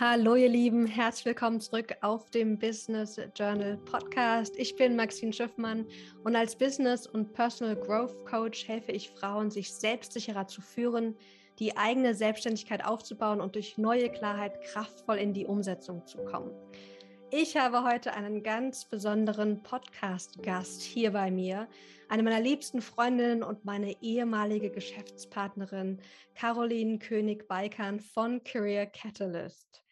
Hallo 0.00 0.34
ihr 0.34 0.48
Lieben, 0.48 0.88
herzlich 0.88 1.24
willkommen 1.24 1.60
zurück 1.60 1.94
auf 2.00 2.28
dem 2.30 2.58
Business 2.58 3.16
Journal 3.36 3.76
Podcast. 3.76 4.58
Ich 4.58 4.74
bin 4.74 4.96
Maxine 4.96 5.32
Schiffmann 5.32 5.86
und 6.24 6.34
als 6.34 6.56
Business 6.56 7.06
und 7.06 7.32
Personal 7.32 7.76
Growth 7.76 8.26
Coach 8.26 8.66
helfe 8.66 8.90
ich 8.90 9.10
Frauen, 9.10 9.52
sich 9.52 9.72
selbstsicherer 9.72 10.48
zu 10.48 10.62
führen, 10.62 11.14
die 11.60 11.76
eigene 11.76 12.12
Selbstständigkeit 12.12 12.84
aufzubauen 12.84 13.40
und 13.40 13.54
durch 13.54 13.78
neue 13.78 14.10
Klarheit 14.10 14.60
kraftvoll 14.62 15.18
in 15.18 15.32
die 15.32 15.46
Umsetzung 15.46 16.04
zu 16.08 16.18
kommen. 16.24 16.50
Ich 17.30 17.56
habe 17.56 17.84
heute 17.84 18.14
einen 18.14 18.42
ganz 18.42 18.86
besonderen 18.86 19.62
Podcast-Gast 19.62 20.82
hier 20.82 21.12
bei 21.12 21.30
mir, 21.30 21.68
eine 22.08 22.24
meiner 22.24 22.40
liebsten 22.40 22.82
Freundinnen 22.82 23.44
und 23.44 23.64
meine 23.64 24.02
ehemalige 24.02 24.70
Geschäftspartnerin 24.70 26.00
Caroline 26.34 26.98
König-Balkan 26.98 28.00
von 28.00 28.42
Career 28.42 28.86
Catalyst. 28.86 29.83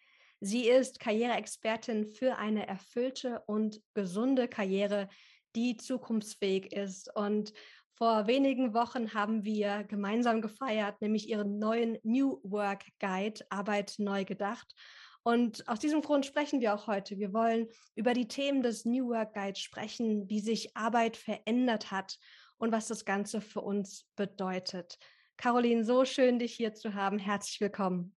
Sie 0.44 0.68
ist 0.68 0.98
Karriereexpertin 0.98 2.04
für 2.04 2.36
eine 2.36 2.66
erfüllte 2.66 3.44
und 3.46 3.80
gesunde 3.94 4.48
Karriere, 4.48 5.08
die 5.54 5.76
zukunftsfähig 5.76 6.72
ist. 6.72 7.14
Und 7.14 7.52
vor 7.94 8.26
wenigen 8.26 8.74
Wochen 8.74 9.14
haben 9.14 9.44
wir 9.44 9.84
gemeinsam 9.84 10.42
gefeiert, 10.42 11.00
nämlich 11.00 11.28
ihren 11.28 11.60
neuen 11.60 11.96
New 12.02 12.40
Work 12.42 12.86
Guide 12.98 13.44
Arbeit 13.50 13.94
neu 13.98 14.24
gedacht. 14.24 14.74
Und 15.22 15.68
aus 15.68 15.78
diesem 15.78 16.02
Grund 16.02 16.26
sprechen 16.26 16.60
wir 16.60 16.74
auch 16.74 16.88
heute. 16.88 17.18
Wir 17.18 17.32
wollen 17.32 17.68
über 17.94 18.12
die 18.12 18.26
Themen 18.26 18.64
des 18.64 18.84
New 18.84 19.10
Work 19.10 19.34
Guides 19.34 19.60
sprechen, 19.60 20.28
wie 20.28 20.40
sich 20.40 20.76
Arbeit 20.76 21.16
verändert 21.16 21.92
hat 21.92 22.18
und 22.58 22.72
was 22.72 22.88
das 22.88 23.04
Ganze 23.04 23.40
für 23.40 23.60
uns 23.60 24.08
bedeutet. 24.16 24.98
Caroline, 25.36 25.84
so 25.84 26.04
schön, 26.04 26.40
dich 26.40 26.54
hier 26.54 26.74
zu 26.74 26.94
haben. 26.94 27.20
Herzlich 27.20 27.60
willkommen. 27.60 28.16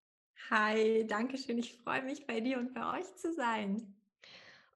Hi, 0.50 1.06
danke 1.08 1.38
schön. 1.38 1.58
Ich 1.58 1.78
freue 1.78 2.04
mich, 2.04 2.28
bei 2.28 2.40
dir 2.40 2.60
und 2.60 2.74
bei 2.74 3.00
euch 3.00 3.16
zu 3.16 3.34
sein. 3.34 3.96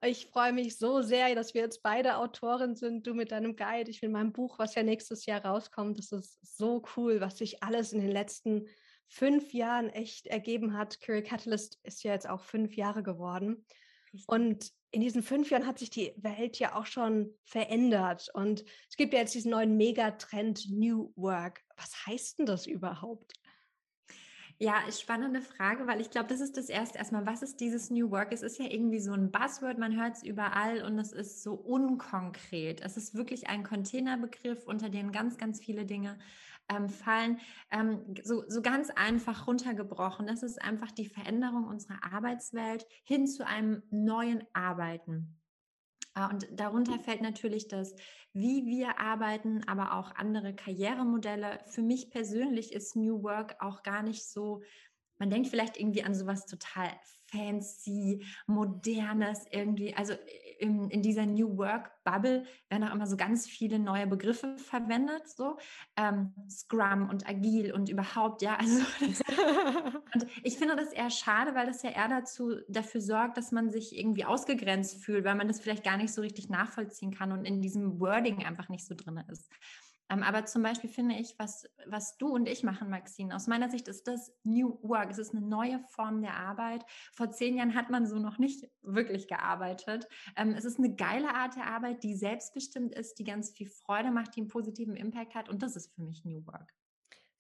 Ich 0.02 0.28
freue 0.28 0.54
mich 0.54 0.78
so 0.78 1.02
sehr, 1.02 1.36
dass 1.36 1.54
wir 1.54 1.62
jetzt 1.62 1.84
beide 1.84 2.18
Autoren 2.18 2.76
sind, 2.76 3.06
du 3.06 3.14
mit 3.14 3.32
deinem 3.32 3.58
Guide, 3.58 3.92
ich 3.92 4.02
mit 4.02 4.12
meinem 4.12 4.32
Buch, 4.32 4.58
was 4.58 4.76
ja 4.76 4.84
nächstes 4.84 5.26
Jahr 5.26 5.44
rauskommt. 5.44 6.00
Das 6.00 6.12
ist 6.14 6.58
so 6.58 6.84
cool, 6.96 7.20
was 7.20 7.38
sich 7.38 7.62
alles 7.64 7.92
in 7.92 8.00
den 8.00 8.12
letzten 8.12 8.68
fünf 9.10 9.54
Jahren 9.54 9.90
echt 9.90 10.28
ergeben 10.28 10.78
hat. 10.78 11.02
Career 11.02 11.24
Catalyst 11.24 11.80
ist 11.84 12.04
ja 12.04 12.14
jetzt 12.14 12.30
auch 12.30 12.42
fünf 12.42 12.76
Jahre 12.76 13.04
geworden. 13.04 13.66
Und 14.26 14.72
in 14.92 15.02
diesen 15.02 15.22
fünf 15.22 15.52
Jahren 15.52 15.68
hat 15.68 15.80
sich 15.80 15.90
die 15.90 16.14
Welt 16.18 16.58
ja 16.58 16.76
auch 16.76 16.86
schon 16.86 17.34
verändert. 17.44 18.30
Und 18.34 18.64
es 18.90 18.96
gibt 18.96 19.14
ja 19.14 19.20
jetzt 19.20 19.36
diesen 19.36 19.52
neuen 19.52 19.76
Megatrend 19.78 20.70
New 20.72 21.12
Work. 21.16 21.62
Was 21.76 22.06
heißt 22.06 22.40
denn 22.40 22.46
das 22.46 22.66
überhaupt? 22.66 23.34
Ja, 24.62 24.84
spannende 24.92 25.40
Frage, 25.42 25.88
weil 25.88 26.02
ich 26.02 26.10
glaube, 26.10 26.28
das 26.28 26.42
ist 26.42 26.58
das 26.58 26.68
erste 26.68 26.98
erstmal, 26.98 27.26
was 27.26 27.42
ist 27.44 27.62
dieses 27.62 27.90
New 27.90 28.12
Work? 28.12 28.34
Es 28.34 28.42
ist 28.42 28.60
ja 28.60 28.66
irgendwie 28.66 29.00
so 29.00 29.14
ein 29.14 29.32
Buzzword, 29.32 29.78
man 29.78 29.96
hört 29.96 30.18
es 30.18 30.24
überall 30.24 30.82
und 30.84 31.00
es 31.00 31.14
ist 31.14 31.44
so 31.44 31.54
unkonkret. 31.54 32.82
Es 32.82 32.98
ist 32.98 33.16
wirklich 33.16 33.48
ein 33.48 33.64
Containerbegriff, 33.64 34.68
unter 34.68 34.90
dem 34.90 35.14
ganz, 35.14 35.38
ganz 35.38 35.62
viele 35.62 35.86
Dinge 35.86 36.20
ähm, 36.68 36.90
fallen. 36.90 37.40
Ähm, 37.72 38.16
so, 38.22 38.44
so 38.50 38.62
ganz 38.62 38.90
einfach 38.90 39.48
runtergebrochen. 39.48 40.28
Das 40.28 40.44
ist 40.44 40.62
einfach 40.62 40.92
die 40.92 41.08
Veränderung 41.08 41.64
unserer 41.66 42.04
Arbeitswelt 42.14 42.86
hin 43.06 43.28
zu 43.28 43.48
einem 43.48 43.84
neuen 43.92 44.44
Arbeiten. 44.52 45.39
Äh, 46.20 46.34
und 46.34 46.48
darunter 46.52 47.00
fällt 47.00 47.22
natürlich 47.22 47.68
das, 47.68 47.96
wie 48.34 48.66
wir 48.66 49.00
arbeiten, 49.00 49.62
aber 49.68 49.94
auch 49.94 50.16
andere 50.16 50.54
Karrieremodelle. 50.54 51.60
Für 51.68 51.82
mich 51.82 52.10
persönlich 52.10 52.74
ist 52.74 52.96
New 52.96 53.24
Work 53.24 53.56
auch 53.60 53.84
gar 53.84 54.04
nicht 54.04 54.26
so, 54.26 54.62
man 55.20 55.30
denkt 55.30 55.50
vielleicht 55.50 55.78
irgendwie 55.78 56.04
an 56.04 56.16
sowas 56.16 56.46
total 56.46 56.90
fancy, 57.32 58.26
modernes 58.48 59.46
irgendwie. 59.52 59.94
Also 59.96 60.14
in, 60.60 60.90
in 60.90 61.02
dieser 61.02 61.26
New 61.26 61.58
Work 61.58 61.92
Bubble 62.04 62.46
werden 62.70 62.84
auch 62.84 62.94
immer 62.94 63.08
so 63.08 63.16
ganz 63.16 63.48
viele 63.48 63.80
neue 63.80 64.08
Begriffe 64.08 64.58
verwendet, 64.58 65.28
so 65.30 65.58
ähm, 65.96 66.34
Scrum 66.50 67.08
und 67.10 67.28
Agil 67.30 67.72
und 67.74 67.90
überhaupt, 67.90 68.42
ja. 68.42 68.58
Also 68.58 68.82
und 70.14 70.26
ich 70.44 70.58
finde 70.58 70.76
das 70.76 70.92
eher 70.92 71.10
schade, 71.10 71.56
weil 71.56 71.68
das 71.68 71.82
ja 71.84 71.92
eher 71.92 72.10
dazu 72.10 72.56
dafür 72.68 73.02
sorgt, 73.02 73.38
dass 73.38 73.52
man 73.52 73.70
sich 73.70 73.98
irgendwie 73.98 74.26
ausgegrenzt 74.26 75.04
fühlt, 75.04 75.24
weil 75.24 75.36
man 75.36 75.48
das 75.48 75.62
vielleicht 75.62 75.84
gar 75.84 75.98
nicht 75.98 76.14
so 76.14 76.22
richtig 76.22 76.50
nachvollziehen 76.50 77.12
kann 77.12 77.32
und 77.32 77.46
in 77.46 77.62
diesem 77.62 78.00
Wording 78.00 78.46
einfach 78.46 78.70
nicht 78.70 78.86
so 78.86 78.96
drin 78.96 79.24
ist. 79.32 79.50
Ähm, 80.10 80.24
aber 80.24 80.46
zum 80.46 80.64
Beispiel 80.64 80.90
finde 80.90 81.16
ich, 81.16 81.38
was, 81.38 81.70
was 81.86 82.18
du 82.18 82.30
und 82.30 82.48
ich 82.48 82.64
machen, 82.64 82.90
Maxine, 82.90 83.36
aus 83.36 83.48
meiner 83.48 83.70
Sicht 83.70 83.88
ist 83.88 84.08
das 84.08 84.34
New 84.44 84.80
Work. 84.82 85.12
Es 85.12 85.20
ist 85.20 85.34
eine 85.34 85.46
neue 85.46 85.80
Form 85.80 86.22
der 86.22 86.36
Arbeit. 86.36 86.84
Vor 87.14 87.30
zehn 87.30 87.56
Jahren 87.56 87.76
hat 87.76 87.90
man 87.90 88.08
so 88.08 88.18
noch 88.18 88.40
nicht 88.40 88.68
wirklich 88.82 89.28
gearbeitet. 89.28 90.08
Ähm, 90.36 90.54
es 90.58 90.66
ist 90.66 90.80
eine 90.80 90.96
geile 90.96 91.34
Art 91.36 91.56
der 91.56 91.68
Arbeit, 91.68 92.04
die 92.04 92.16
selbstbestimmt 92.16 92.96
ist, 92.96 93.20
die 93.20 93.24
ganz 93.24 93.52
viel 93.52 93.68
Freude 93.68 94.12
macht, 94.12 94.36
die 94.36 94.42
einen 94.42 94.50
positiven 94.50 94.96
Impact 94.96 95.36
hat. 95.36 95.50
Und 95.50 95.62
das 95.62 95.76
ist 95.76 95.94
für 95.94 96.02
mich 96.02 96.26
New 96.26 96.46
Work. 96.48 96.74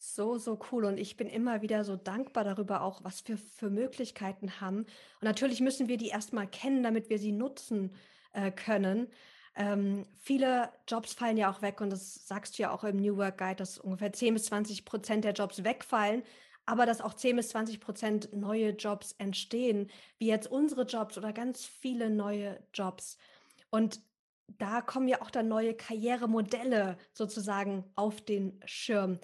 So, 0.01 0.37
so 0.37 0.57
cool. 0.71 0.85
Und 0.85 0.97
ich 0.97 1.17
bin 1.17 1.27
immer 1.27 1.61
wieder 1.61 1.83
so 1.83 1.97
dankbar 1.97 2.45
darüber 2.45 2.83
auch, 2.83 3.03
was 3.03 3.27
wir 3.27 3.37
für 3.37 3.69
Möglichkeiten 3.69 4.61
haben. 4.61 4.79
Und 4.79 5.23
natürlich 5.23 5.59
müssen 5.59 5.89
wir 5.89 5.97
die 5.97 6.07
erstmal 6.07 6.47
kennen, 6.47 6.83
damit 6.83 7.09
wir 7.09 7.19
sie 7.19 7.33
nutzen 7.33 7.93
äh, 8.31 8.51
können. 8.51 9.07
Ähm, 9.55 10.05
viele 10.17 10.71
Jobs 10.87 11.13
fallen 11.13 11.37
ja 11.37 11.51
auch 11.51 11.61
weg 11.61 11.81
und 11.81 11.89
das 11.89 12.27
sagst 12.27 12.57
du 12.57 12.63
ja 12.63 12.71
auch 12.71 12.83
im 12.83 12.97
New 12.97 13.17
Work 13.17 13.37
Guide, 13.37 13.55
dass 13.55 13.77
ungefähr 13.77 14.13
10 14.13 14.33
bis 14.35 14.45
20 14.45 14.85
Prozent 14.85 15.25
der 15.25 15.33
Jobs 15.33 15.63
wegfallen, 15.63 16.23
aber 16.65 16.85
dass 16.85 17.01
auch 17.01 17.13
10 17.13 17.35
bis 17.35 17.49
20 17.49 17.79
Prozent 17.79 18.33
neue 18.33 18.69
Jobs 18.71 19.13
entstehen, 19.17 19.89
wie 20.17 20.27
jetzt 20.27 20.47
unsere 20.51 20.83
Jobs 20.83 21.17
oder 21.17 21.33
ganz 21.33 21.65
viele 21.65 22.09
neue 22.09 22.61
Jobs. 22.73 23.17
Und 23.69 24.01
da 24.57 24.81
kommen 24.81 25.07
ja 25.07 25.21
auch 25.21 25.31
dann 25.31 25.47
neue 25.47 25.73
Karrieremodelle 25.75 26.97
sozusagen 27.13 27.85
auf 27.95 28.21
den 28.21 28.59
Schirm. 28.65 29.19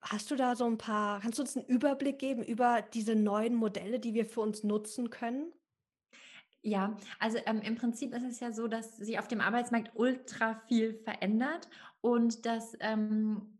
Hast 0.00 0.30
du 0.30 0.36
da 0.36 0.56
so 0.56 0.66
ein 0.66 0.78
paar, 0.78 1.20
kannst 1.20 1.38
du 1.38 1.42
uns 1.42 1.56
einen 1.56 1.66
Überblick 1.66 2.18
geben 2.18 2.42
über 2.42 2.82
diese 2.82 3.14
neuen 3.16 3.54
Modelle, 3.54 3.98
die 3.98 4.14
wir 4.14 4.26
für 4.26 4.40
uns 4.40 4.62
nutzen 4.62 5.10
können? 5.10 5.52
Ja, 6.66 6.96
also 7.20 7.38
ähm, 7.46 7.60
im 7.60 7.76
Prinzip 7.76 8.12
ist 8.12 8.24
es 8.24 8.40
ja 8.40 8.50
so, 8.50 8.66
dass 8.66 8.96
sich 8.96 9.20
auf 9.20 9.28
dem 9.28 9.40
Arbeitsmarkt 9.40 9.92
ultra 9.94 10.56
viel 10.66 10.94
verändert 10.94 11.68
und 12.00 12.44
dass 12.44 12.76
ähm, 12.80 13.56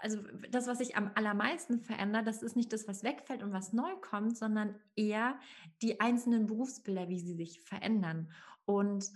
also 0.00 0.18
das, 0.50 0.66
was 0.66 0.78
sich 0.78 0.96
am 0.96 1.12
allermeisten 1.14 1.78
verändert, 1.78 2.26
das 2.26 2.42
ist 2.42 2.56
nicht 2.56 2.72
das, 2.72 2.88
was 2.88 3.04
wegfällt 3.04 3.44
und 3.44 3.52
was 3.52 3.72
neu 3.72 3.94
kommt, 4.00 4.36
sondern 4.36 4.74
eher 4.96 5.38
die 5.82 6.00
einzelnen 6.00 6.46
Berufsbilder, 6.46 7.08
wie 7.08 7.20
sie 7.20 7.34
sich 7.34 7.60
verändern. 7.60 8.32
Und 8.64 9.12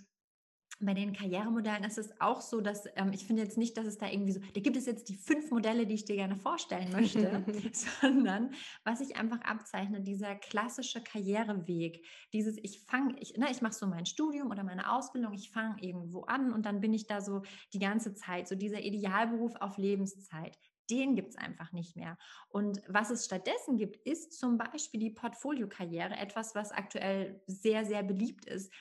bei 0.79 0.93
den 0.93 1.15
Karrieremodellen 1.15 1.85
ist 1.85 1.97
es 1.97 2.21
auch 2.21 2.41
so, 2.41 2.61
dass 2.61 2.85
ähm, 2.97 3.13
ich 3.13 3.27
finde 3.27 3.43
jetzt 3.43 3.57
nicht, 3.57 3.77
dass 3.77 3.87
es 3.87 3.97
da 3.97 4.09
irgendwie 4.09 4.33
so, 4.33 4.41
da 4.41 4.61
gibt 4.61 4.77
es 4.77 4.85
jetzt 4.85 5.09
die 5.09 5.15
fünf 5.15 5.51
Modelle, 5.51 5.87
die 5.87 5.95
ich 5.95 6.05
dir 6.05 6.17
gerne 6.17 6.37
vorstellen 6.37 6.93
möchte, 6.93 7.45
sondern 8.01 8.51
was 8.85 9.01
ich 9.01 9.17
einfach 9.17 9.41
abzeichne, 9.41 10.03
dieser 10.03 10.35
klassische 10.35 11.03
Karriereweg, 11.03 12.05
dieses 12.33 12.59
ich 12.63 12.85
fange, 12.85 13.17
ich, 13.21 13.37
ne, 13.37 13.47
ich 13.51 13.63
mache 13.63 13.73
so 13.73 13.87
mein 13.87 14.07
Studium 14.07 14.51
oder 14.51 14.65
meine 14.65 14.93
Ausbildung, 14.93 15.33
ich 15.33 15.51
fange 15.51 15.77
irgendwo 15.81 16.23
an 16.23 16.53
und 16.53 16.67
dann 16.67 16.81
bin 16.81 16.93
ich 16.93 17.07
da 17.07 17.21
so 17.23 17.43
die 17.73 17.79
ganze 17.79 18.15
Zeit, 18.15 18.47
so 18.47 18.55
dieser 18.55 18.81
Idealberuf 18.81 19.55
auf 19.57 19.79
Lebenszeit. 19.79 20.59
Den 20.91 21.17
gibt 21.17 21.31
es 21.31 21.37
einfach 21.37 21.73
nicht 21.73 21.97
mehr. 21.97 22.17
Und 22.49 22.81
was 22.87 23.11
es 23.11 23.25
stattdessen 23.25 23.77
gibt, 23.77 23.97
ist 24.07 24.39
zum 24.39 24.57
Beispiel 24.57 25.01
die 25.01 25.11
Portfoliokarriere, 25.11 26.15
etwas, 26.15 26.55
was 26.55 26.71
aktuell 26.71 27.43
sehr, 27.49 27.85
sehr 27.85 28.05
beliebt 28.05 28.45
ist. 28.45 28.73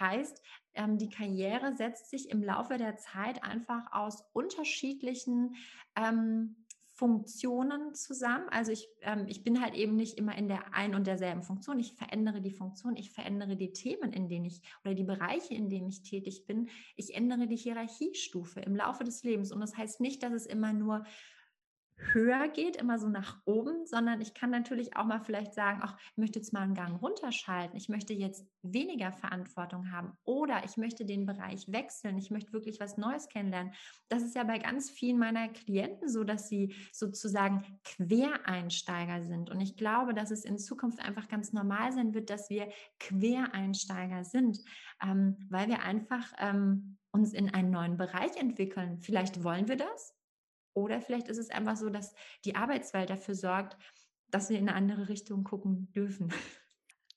Heißt, 0.00 0.42
ähm, 0.74 0.98
die 0.98 1.08
Karriere 1.08 1.74
setzt 1.76 2.10
sich 2.10 2.30
im 2.30 2.42
Laufe 2.42 2.76
der 2.78 2.96
Zeit 2.96 3.42
einfach 3.42 3.92
aus 3.92 4.24
unterschiedlichen 4.32 5.54
ähm, 5.96 6.56
Funktionen 6.94 7.92
zusammen. 7.94 8.48
Also 8.50 8.70
ich, 8.70 8.88
ähm, 9.02 9.26
ich 9.26 9.42
bin 9.42 9.60
halt 9.60 9.74
eben 9.74 9.96
nicht 9.96 10.16
immer 10.16 10.38
in 10.38 10.46
der 10.46 10.74
ein 10.74 10.94
und 10.94 11.08
derselben 11.08 11.42
Funktion. 11.42 11.80
Ich 11.80 11.94
verändere 11.94 12.40
die 12.40 12.52
Funktion, 12.52 12.96
ich 12.96 13.10
verändere 13.10 13.56
die 13.56 13.72
Themen, 13.72 14.12
in 14.12 14.28
denen 14.28 14.44
ich 14.44 14.60
oder 14.84 14.94
die 14.94 15.02
Bereiche, 15.02 15.54
in 15.54 15.68
denen 15.68 15.88
ich 15.88 16.02
tätig 16.02 16.46
bin. 16.46 16.68
Ich 16.94 17.14
ändere 17.14 17.48
die 17.48 17.56
Hierarchiestufe 17.56 18.60
im 18.60 18.76
Laufe 18.76 19.02
des 19.02 19.24
Lebens. 19.24 19.50
Und 19.50 19.60
das 19.60 19.76
heißt 19.76 20.00
nicht, 20.00 20.22
dass 20.22 20.32
es 20.32 20.46
immer 20.46 20.72
nur 20.72 21.04
höher 22.12 22.48
geht, 22.48 22.76
immer 22.76 22.98
so 22.98 23.08
nach 23.08 23.40
oben, 23.44 23.86
sondern 23.86 24.20
ich 24.20 24.34
kann 24.34 24.50
natürlich 24.50 24.96
auch 24.96 25.04
mal 25.04 25.20
vielleicht 25.20 25.54
sagen, 25.54 25.80
ach, 25.82 25.96
ich 26.10 26.16
möchte 26.16 26.38
jetzt 26.38 26.52
mal 26.52 26.60
einen 26.60 26.74
Gang 26.74 27.00
runterschalten, 27.00 27.76
ich 27.76 27.88
möchte 27.88 28.12
jetzt 28.12 28.46
weniger 28.62 29.12
Verantwortung 29.12 29.90
haben 29.90 30.12
oder 30.24 30.64
ich 30.64 30.76
möchte 30.76 31.04
den 31.04 31.26
Bereich 31.26 31.70
wechseln, 31.70 32.18
ich 32.18 32.30
möchte 32.30 32.52
wirklich 32.52 32.80
was 32.80 32.96
Neues 32.96 33.28
kennenlernen. 33.28 33.72
Das 34.08 34.22
ist 34.22 34.34
ja 34.34 34.44
bei 34.44 34.58
ganz 34.58 34.90
vielen 34.90 35.18
meiner 35.18 35.48
Klienten 35.48 36.08
so, 36.08 36.24
dass 36.24 36.48
sie 36.48 36.74
sozusagen 36.92 37.64
Quereinsteiger 37.84 39.22
sind. 39.24 39.50
Und 39.50 39.60
ich 39.60 39.76
glaube, 39.76 40.14
dass 40.14 40.30
es 40.30 40.44
in 40.44 40.58
Zukunft 40.58 41.00
einfach 41.00 41.28
ganz 41.28 41.52
normal 41.52 41.92
sein 41.92 42.14
wird, 42.14 42.30
dass 42.30 42.50
wir 42.50 42.68
Quereinsteiger 43.00 44.24
sind, 44.24 44.60
ähm, 45.02 45.36
weil 45.48 45.68
wir 45.68 45.82
einfach 45.82 46.32
ähm, 46.38 46.98
uns 47.12 47.32
in 47.32 47.52
einen 47.54 47.70
neuen 47.70 47.96
Bereich 47.96 48.36
entwickeln. 48.36 48.98
Vielleicht 49.00 49.44
wollen 49.44 49.68
wir 49.68 49.76
das, 49.76 50.14
oder 50.74 51.00
vielleicht 51.00 51.28
ist 51.28 51.38
es 51.38 51.50
einfach 51.50 51.76
so, 51.76 51.88
dass 51.88 52.14
die 52.44 52.56
Arbeitswelt 52.56 53.10
dafür 53.10 53.34
sorgt, 53.34 53.76
dass 54.30 54.50
wir 54.50 54.58
in 54.58 54.68
eine 54.68 54.76
andere 54.76 55.08
Richtung 55.08 55.44
gucken 55.44 55.90
dürfen. 55.92 56.32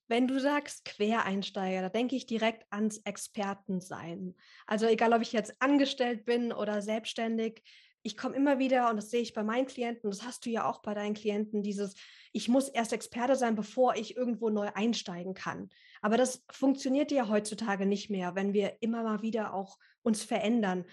Wenn 0.08 0.28
du 0.28 0.40
sagst 0.40 0.86
Quereinsteiger, 0.86 1.82
da 1.82 1.90
denke 1.90 2.16
ich 2.16 2.26
direkt 2.26 2.66
ans 2.72 3.00
Expertensein. 3.00 4.36
Also 4.66 4.86
egal, 4.86 5.12
ob 5.12 5.22
ich 5.22 5.34
jetzt 5.34 5.62
angestellt 5.62 6.24
bin 6.26 6.54
oder 6.54 6.82
selbstständig, 6.82 7.62
ich 8.04 8.16
komme 8.16 8.38
immer 8.38 8.58
wieder, 8.58 8.90
und 8.90 8.96
das 8.96 9.10
sehe 9.10 9.22
ich 9.22 9.34
bei 9.34 9.44
meinen 9.44 9.66
Klienten, 9.66 10.10
das 10.10 10.24
hast 10.24 10.46
du 10.46 10.50
ja 10.50 10.66
auch 10.70 10.82
bei 10.82 10.94
deinen 10.94 11.14
Klienten, 11.14 11.62
dieses, 11.62 11.96
ich 12.32 12.48
muss 12.48 12.70
erst 12.70 12.94
Experte 12.94 13.36
sein, 13.36 13.56
bevor 13.56 13.96
ich 13.96 14.16
irgendwo 14.16 14.50
neu 14.50 14.70
einsteigen 14.74 15.34
kann. 15.34 15.70
Aber 16.02 16.16
das 16.16 16.46
funktioniert 16.50 17.12
ja 17.12 17.28
heutzutage 17.28 17.86
nicht 17.86 18.10
mehr, 18.10 18.34
wenn 18.36 18.54
wir 18.54 18.78
immer 18.80 19.04
mal 19.04 19.22
wieder 19.24 19.54
auch 19.54 19.78
uns 20.04 20.24
verändern. 20.24 20.86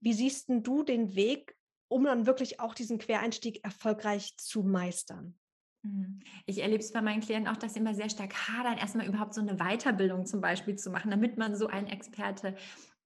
Wie 0.00 0.12
siehst 0.12 0.46
du 0.48 0.82
den 0.82 1.14
Weg, 1.14 1.54
um 1.88 2.04
dann 2.04 2.26
wirklich 2.26 2.60
auch 2.60 2.74
diesen 2.74 2.98
Quereinstieg 2.98 3.64
erfolgreich 3.64 4.36
zu 4.38 4.62
meistern? 4.62 5.38
Mhm. 5.82 6.20
Ich 6.46 6.62
erlebe 6.62 6.82
es 6.82 6.92
bei 6.92 7.02
meinen 7.02 7.20
Klienten 7.20 7.52
auch, 7.52 7.56
dass 7.56 7.74
sie 7.74 7.80
immer 7.80 7.94
sehr 7.94 8.10
stark 8.10 8.34
hadern, 8.48 8.78
erstmal 8.78 9.06
überhaupt 9.06 9.34
so 9.34 9.40
eine 9.40 9.56
Weiterbildung 9.56 10.26
zum 10.26 10.40
Beispiel 10.40 10.76
zu 10.76 10.90
machen, 10.90 11.10
damit 11.10 11.38
man 11.38 11.56
so 11.56 11.66
ein 11.66 11.86
Experte 11.86 12.56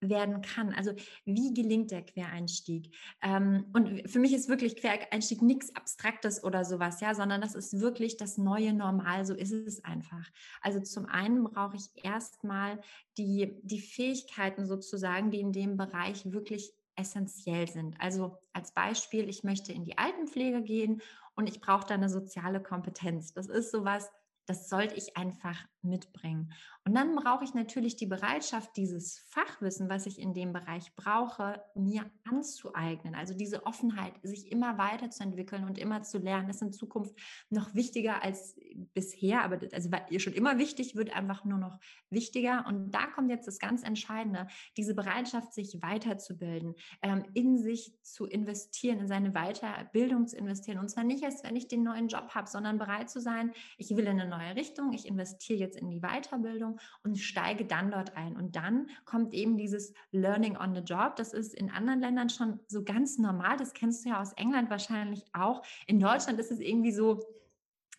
werden 0.00 0.40
kann. 0.40 0.72
Also 0.72 0.92
wie 1.24 1.52
gelingt 1.52 1.90
der 1.90 2.02
Quereinstieg? 2.02 2.94
Ähm, 3.22 3.66
und 3.74 4.10
für 4.10 4.18
mich 4.18 4.32
ist 4.32 4.48
wirklich 4.48 4.76
Quereinstieg 4.76 5.42
nichts 5.42 5.74
Abstraktes 5.76 6.42
oder 6.42 6.64
sowas, 6.64 7.00
ja, 7.00 7.14
sondern 7.14 7.40
das 7.40 7.54
ist 7.54 7.80
wirklich 7.80 8.16
das 8.16 8.38
neue 8.38 8.72
Normal. 8.72 9.24
So 9.24 9.34
ist 9.34 9.52
es 9.52 9.84
einfach. 9.84 10.26
Also 10.62 10.80
zum 10.80 11.06
einen 11.06 11.44
brauche 11.44 11.76
ich 11.76 11.90
erstmal 12.02 12.80
die, 13.18 13.58
die 13.62 13.80
Fähigkeiten 13.80 14.66
sozusagen, 14.66 15.30
die 15.30 15.40
in 15.40 15.52
dem 15.52 15.76
Bereich 15.76 16.32
wirklich 16.32 16.72
essentiell 16.96 17.68
sind. 17.68 18.00
Also 18.00 18.38
als 18.52 18.72
Beispiel, 18.72 19.28
ich 19.28 19.44
möchte 19.44 19.72
in 19.72 19.84
die 19.84 19.98
Altenpflege 19.98 20.62
gehen 20.62 21.02
und 21.34 21.48
ich 21.48 21.60
brauche 21.60 21.86
da 21.86 21.94
eine 21.94 22.08
soziale 22.08 22.62
Kompetenz. 22.62 23.32
Das 23.32 23.48
ist 23.48 23.70
sowas, 23.70 24.10
das 24.50 24.68
sollte 24.68 24.96
ich 24.96 25.16
einfach 25.16 25.64
mitbringen. 25.80 26.52
Und 26.84 26.94
dann 26.94 27.14
brauche 27.14 27.44
ich 27.44 27.54
natürlich 27.54 27.94
die 27.96 28.06
Bereitschaft, 28.06 28.76
dieses 28.76 29.20
Fachwissen, 29.30 29.88
was 29.88 30.06
ich 30.06 30.18
in 30.18 30.34
dem 30.34 30.52
Bereich 30.52 30.92
brauche, 30.96 31.62
mir 31.76 32.10
anzueignen. 32.28 33.14
Also 33.14 33.32
diese 33.32 33.64
Offenheit, 33.64 34.14
sich 34.22 34.50
immer 34.50 34.76
weiterzuentwickeln 34.76 35.64
und 35.64 35.78
immer 35.78 36.02
zu 36.02 36.18
lernen, 36.18 36.50
ist 36.50 36.62
in 36.62 36.72
Zukunft 36.72 37.14
noch 37.48 37.74
wichtiger 37.74 38.24
als 38.24 38.58
bisher. 38.92 39.44
Aber 39.44 39.60
also 39.72 39.92
war 39.92 40.00
schon 40.18 40.32
immer 40.32 40.58
wichtig, 40.58 40.96
wird 40.96 41.14
einfach 41.14 41.44
nur 41.44 41.58
noch 41.58 41.78
wichtiger. 42.10 42.64
Und 42.66 42.90
da 42.90 43.06
kommt 43.06 43.30
jetzt 43.30 43.46
das 43.46 43.60
ganz 43.60 43.84
Entscheidende, 43.84 44.48
diese 44.76 44.94
Bereitschaft, 44.94 45.52
sich 45.52 45.80
weiterzubilden, 45.80 46.74
ähm, 47.02 47.24
in 47.34 47.58
sich 47.58 47.94
zu 48.02 48.26
investieren, 48.26 48.98
in 48.98 49.06
seine 49.06 49.32
Weiterbildung 49.32 50.26
zu 50.26 50.36
investieren. 50.36 50.78
Und 50.78 50.88
zwar 50.88 51.04
nicht 51.04 51.22
erst, 51.22 51.44
wenn 51.44 51.56
ich 51.56 51.68
den 51.68 51.84
neuen 51.84 52.08
Job 52.08 52.30
habe, 52.34 52.48
sondern 52.48 52.78
bereit 52.78 53.10
zu 53.10 53.20
sein, 53.20 53.52
ich 53.76 53.90
will 53.90 54.06
in 54.06 54.20
eine 54.20 54.28
neue 54.28 54.39
Richtung, 54.48 54.92
ich 54.92 55.06
investiere 55.06 55.58
jetzt 55.58 55.76
in 55.76 55.90
die 55.90 56.00
Weiterbildung 56.00 56.80
und 57.02 57.18
steige 57.18 57.64
dann 57.64 57.90
dort 57.90 58.16
ein. 58.16 58.36
Und 58.36 58.56
dann 58.56 58.88
kommt 59.04 59.34
eben 59.34 59.56
dieses 59.56 59.92
Learning 60.10 60.56
on 60.56 60.74
the 60.74 60.80
Job. 60.80 61.16
Das 61.16 61.32
ist 61.32 61.54
in 61.54 61.70
anderen 61.70 62.00
Ländern 62.00 62.30
schon 62.30 62.60
so 62.66 62.82
ganz 62.82 63.18
normal. 63.18 63.56
Das 63.56 63.72
kennst 63.72 64.04
du 64.04 64.10
ja 64.10 64.20
aus 64.20 64.32
England 64.34 64.70
wahrscheinlich 64.70 65.24
auch. 65.32 65.62
In 65.86 66.00
Deutschland 66.00 66.38
ist 66.40 66.50
es 66.50 66.60
irgendwie 66.60 66.92
so, 66.92 67.20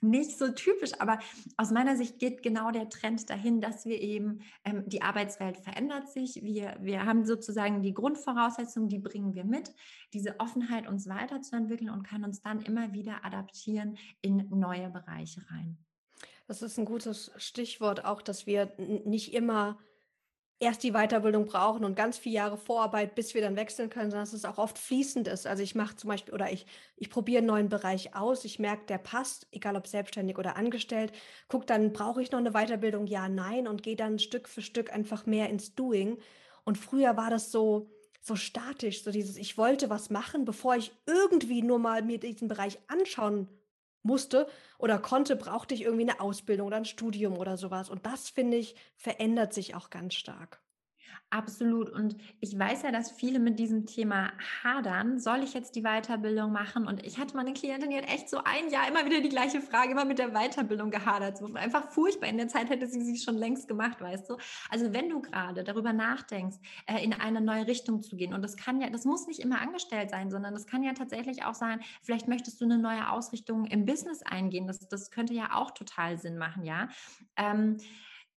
nicht 0.02 0.38
so 0.38 0.52
typisch, 0.52 1.00
aber 1.00 1.20
aus 1.58 1.72
meiner 1.72 1.96
Sicht 1.96 2.18
geht 2.18 2.42
genau 2.42 2.72
der 2.72 2.90
Trend 2.90 3.30
dahin, 3.30 3.62
dass 3.62 3.86
wir 3.86 4.02
eben, 4.02 4.40
ähm, 4.66 4.84
die 4.88 5.04
Arbeitswelt 5.04 5.58
verändert 5.58 6.10
sich. 6.10 6.42
Wir, 6.44 6.76
wir 6.82 7.06
haben 7.06 7.24
sozusagen 7.24 7.84
die 7.84 7.94
Grundvoraussetzungen, 7.94 8.90
die 8.90 9.00
bringen 9.00 9.36
wir 9.36 9.46
mit, 9.46 9.74
diese 10.14 10.40
Offenheit, 10.40 10.88
uns 10.88 11.08
weiterzuentwickeln 11.08 11.92
und 11.92 12.04
können 12.04 12.26
uns 12.26 12.42
dann 12.42 12.62
immer 12.62 12.94
wieder 12.94 13.24
adaptieren 13.24 13.98
in 14.22 14.50
neue 14.50 14.90
Bereiche 14.90 15.42
rein. 15.52 15.78
Das 16.52 16.62
ist 16.62 16.78
ein 16.78 16.84
gutes 16.84 17.32
Stichwort 17.38 18.04
auch, 18.04 18.22
dass 18.22 18.46
wir 18.46 18.74
nicht 18.78 19.34
immer 19.34 19.80
erst 20.60 20.84
die 20.84 20.92
Weiterbildung 20.92 21.46
brauchen 21.46 21.86
und 21.86 21.96
ganz 21.96 22.18
viele 22.18 22.36
Jahre 22.36 22.58
Vorarbeit, 22.58 23.16
bis 23.16 23.34
wir 23.34 23.42
dann 23.42 23.56
wechseln 23.56 23.90
können, 23.90 24.12
sondern 24.12 24.26
dass 24.26 24.34
es 24.34 24.44
auch 24.44 24.58
oft 24.58 24.78
fließend 24.78 25.30
ist. 25.30 25.48
Also 25.48 25.64
ich 25.64 25.76
mache 25.76 25.96
zum 25.96 26.10
Beispiel 26.10 26.34
oder 26.34 26.52
ich, 26.52 26.66
ich 26.98 27.10
probiere 27.10 27.38
einen 27.38 27.48
neuen 27.48 27.70
Bereich 27.70 28.18
aus, 28.18 28.44
ich 28.44 28.60
merke, 28.60 28.86
der 28.88 28.98
passt, 28.98 29.48
egal 29.54 29.78
ob 29.78 29.88
selbstständig 29.88 30.38
oder 30.38 30.58
angestellt, 30.58 31.14
guck 31.48 31.68
dann, 31.68 31.94
brauche 31.94 32.22
ich 32.22 32.34
noch 32.34 32.40
eine 32.40 32.52
Weiterbildung? 32.52 33.08
Ja, 33.08 33.30
nein 33.30 33.66
und 33.66 33.82
gehe 33.82 33.96
dann 33.96 34.20
Stück 34.20 34.50
für 34.50 34.62
Stück 34.62 34.92
einfach 34.92 35.26
mehr 35.26 35.50
ins 35.50 35.74
Doing. 35.74 36.18
Und 36.66 36.78
früher 36.78 37.16
war 37.16 37.30
das 37.30 37.50
so, 37.50 37.90
so 38.20 38.36
statisch, 38.36 39.06
so 39.06 39.12
dieses, 39.12 39.38
ich 39.38 39.58
wollte 39.58 39.90
was 39.90 40.10
machen, 40.10 40.44
bevor 40.44 40.76
ich 40.76 40.92
irgendwie 41.06 41.62
nur 41.62 41.80
mal 41.80 42.02
mir 42.02 42.20
diesen 42.20 42.50
Bereich 42.50 42.78
anschauen 42.90 43.48
musste 44.04 44.48
oder 44.78 45.00
konnte, 45.00 45.36
brauchte 45.36 45.74
ich 45.74 45.84
irgendwie 45.84 46.10
eine 46.10 46.20
Ausbildung 46.20 46.68
oder 46.68 46.78
ein 46.78 46.86
Studium 46.86 47.38
oder 47.38 47.58
sowas. 47.58 47.90
Und 47.90 48.06
das, 48.06 48.30
finde 48.30 48.58
ich, 48.58 48.76
verändert 48.96 49.54
sich 49.54 49.76
auch 49.76 49.90
ganz 49.90 50.16
stark. 50.16 50.62
Absolut. 51.34 51.90
Und 51.90 52.18
ich 52.42 52.60
weiß 52.60 52.82
ja, 52.82 52.92
dass 52.92 53.10
viele 53.10 53.40
mit 53.40 53.58
diesem 53.58 53.86
Thema 53.86 54.34
hadern. 54.64 55.18
Soll 55.18 55.44
ich 55.44 55.54
jetzt 55.54 55.78
die 55.78 55.84
Weiterbildung 55.84 56.52
machen? 56.52 56.86
Und 56.86 57.06
ich 57.06 57.20
hatte 57.20 57.38
mal 57.38 57.46
eine 57.46 57.54
Klientin, 57.54 57.90
die 57.90 57.96
hat 57.96 58.10
echt 58.10 58.30
so 58.30 58.40
ein 58.44 58.70
Jahr 58.70 58.86
immer 58.90 59.06
wieder 59.06 59.22
die 59.22 59.30
gleiche 59.30 59.62
Frage, 59.62 59.92
immer 59.92 60.04
mit 60.04 60.20
der 60.20 60.32
Weiterbildung 60.32 60.92
gehadert. 60.92 61.38
So 61.38 61.46
einfach 61.54 61.90
furchtbar. 61.90 62.28
In 62.28 62.38
der 62.38 62.50
Zeit 62.50 62.70
hätte 62.70 62.86
sie 62.86 63.02
sie 63.02 63.18
schon 63.18 63.36
längst 63.36 63.70
gemacht, 63.70 64.02
weißt 64.02 64.30
du? 64.30 64.38
Also 64.70 64.92
wenn 64.92 65.08
du 65.08 65.22
gerade 65.22 65.64
darüber 65.64 65.94
nachdenkst, 65.94 66.58
äh, 66.86 67.02
in 67.02 67.14
eine 67.14 67.40
neue 67.40 67.66
Richtung 67.66 68.02
zu 68.02 68.18
gehen, 68.18 68.34
und 68.34 68.42
das 68.42 68.58
kann 68.58 68.82
ja, 68.82 68.90
das 68.90 69.06
muss 69.06 69.26
nicht 69.26 69.40
immer 69.40 69.62
angestellt 69.62 70.10
sein, 70.10 70.32
sondern 70.32 70.54
das 70.54 70.68
kann 70.68 70.84
ja 70.84 70.92
tatsächlich 70.92 71.46
auch 71.46 71.56
sein, 71.56 71.80
vielleicht 72.04 72.28
möchtest 72.28 72.60
du 72.60 72.66
eine 72.66 72.78
neue 72.78 73.10
Ausrichtung 73.10 73.68
im 73.68 73.86
Business 73.86 74.22
eingehen. 74.22 74.68
Das, 74.68 74.86
das 74.90 75.12
könnte 75.12 75.34
ja 75.34 75.56
auch 75.56 75.72
total 75.72 76.18
Sinn 76.18 76.38
machen, 76.38 76.66
ja. 76.66 76.90
Ähm, 77.38 77.78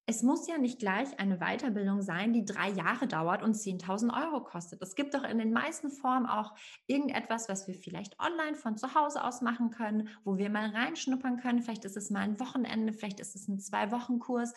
es 0.06 0.22
muss 0.22 0.48
ja 0.48 0.58
nicht 0.58 0.80
gleich 0.80 1.18
eine 1.20 1.38
Weiterbildung 1.38 2.02
sein, 2.02 2.34
die 2.34 2.44
drei 2.44 2.70
Jahre 2.70 3.08
dauert 3.08 3.42
und 3.42 3.56
10.000 3.56 4.14
Euro 4.26 4.44
kostet. 4.44 4.82
Es 4.82 4.96
gibt 4.96 5.14
doch 5.14 5.24
in 5.24 5.38
den 5.38 5.54
meisten 5.54 5.92
Formen 5.92 6.26
auch 6.26 6.54
irgendetwas, 6.88 7.48
was 7.48 7.68
wir 7.68 7.76
vielleicht 7.76 8.20
online 8.20 8.56
von 8.56 8.78
zu 8.78 8.96
Hause 8.96 9.24
aus 9.24 9.42
machen 9.42 9.70
können, 9.70 10.10
wo 10.26 10.38
wir 10.38 10.50
mal 10.50 10.70
reinschnuppern 10.70 11.38
können. 11.38 11.62
Vielleicht 11.62 11.86
ist 11.86 11.96
es 11.96 12.10
mal 12.10 12.20
ein 12.20 12.40
Wochenende, 12.40 12.92
vielleicht 12.92 13.22
ist 13.22 13.36
es 13.36 13.48
ein 13.48 13.60
Zwei-Wochen-Kurs. 13.60 14.54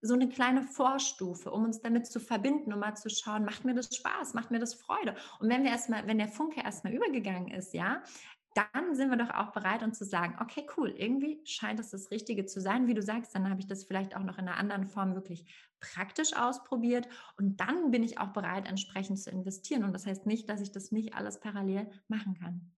So 0.00 0.14
eine 0.14 0.28
kleine 0.28 0.62
Vorstufe, 0.62 1.50
um 1.50 1.64
uns 1.64 1.80
damit 1.80 2.06
zu 2.06 2.20
verbinden, 2.20 2.72
um 2.72 2.80
mal 2.80 2.96
zu 2.96 3.08
schauen, 3.08 3.44
macht 3.44 3.64
mir 3.64 3.74
das 3.74 3.94
Spaß, 3.94 4.34
macht 4.34 4.50
mir 4.50 4.60
das 4.60 4.74
Freude. 4.74 5.16
Und 5.38 5.48
wenn 5.48 5.62
wir 5.62 5.70
erstmal, 5.70 6.06
wenn 6.06 6.18
der 6.18 6.28
Funke 6.28 6.60
erstmal 6.60 6.92
übergegangen 6.92 7.48
ist, 7.48 7.74
ja, 7.74 8.02
dann 8.58 8.94
sind 8.94 9.10
wir 9.10 9.16
doch 9.16 9.30
auch 9.30 9.52
bereit, 9.52 9.82
uns 9.82 9.98
zu 9.98 10.04
sagen, 10.04 10.36
okay, 10.40 10.66
cool, 10.76 10.90
irgendwie 10.90 11.40
scheint 11.44 11.78
es 11.78 11.90
das 11.90 12.10
Richtige 12.10 12.44
zu 12.46 12.60
sein. 12.60 12.86
Wie 12.86 12.94
du 12.94 13.02
sagst, 13.02 13.34
dann 13.34 13.48
habe 13.48 13.60
ich 13.60 13.66
das 13.66 13.84
vielleicht 13.84 14.16
auch 14.16 14.22
noch 14.22 14.38
in 14.38 14.48
einer 14.48 14.56
anderen 14.56 14.86
Form 14.86 15.14
wirklich 15.14 15.46
praktisch 15.80 16.34
ausprobiert 16.36 17.08
und 17.36 17.60
dann 17.60 17.90
bin 17.90 18.02
ich 18.02 18.18
auch 18.18 18.32
bereit, 18.32 18.68
entsprechend 18.68 19.20
zu 19.20 19.30
investieren. 19.30 19.84
Und 19.84 19.92
das 19.92 20.06
heißt 20.06 20.26
nicht, 20.26 20.48
dass 20.48 20.60
ich 20.60 20.72
das 20.72 20.90
nicht 20.90 21.14
alles 21.14 21.40
parallel 21.40 21.90
machen 22.08 22.34
kann. 22.34 22.72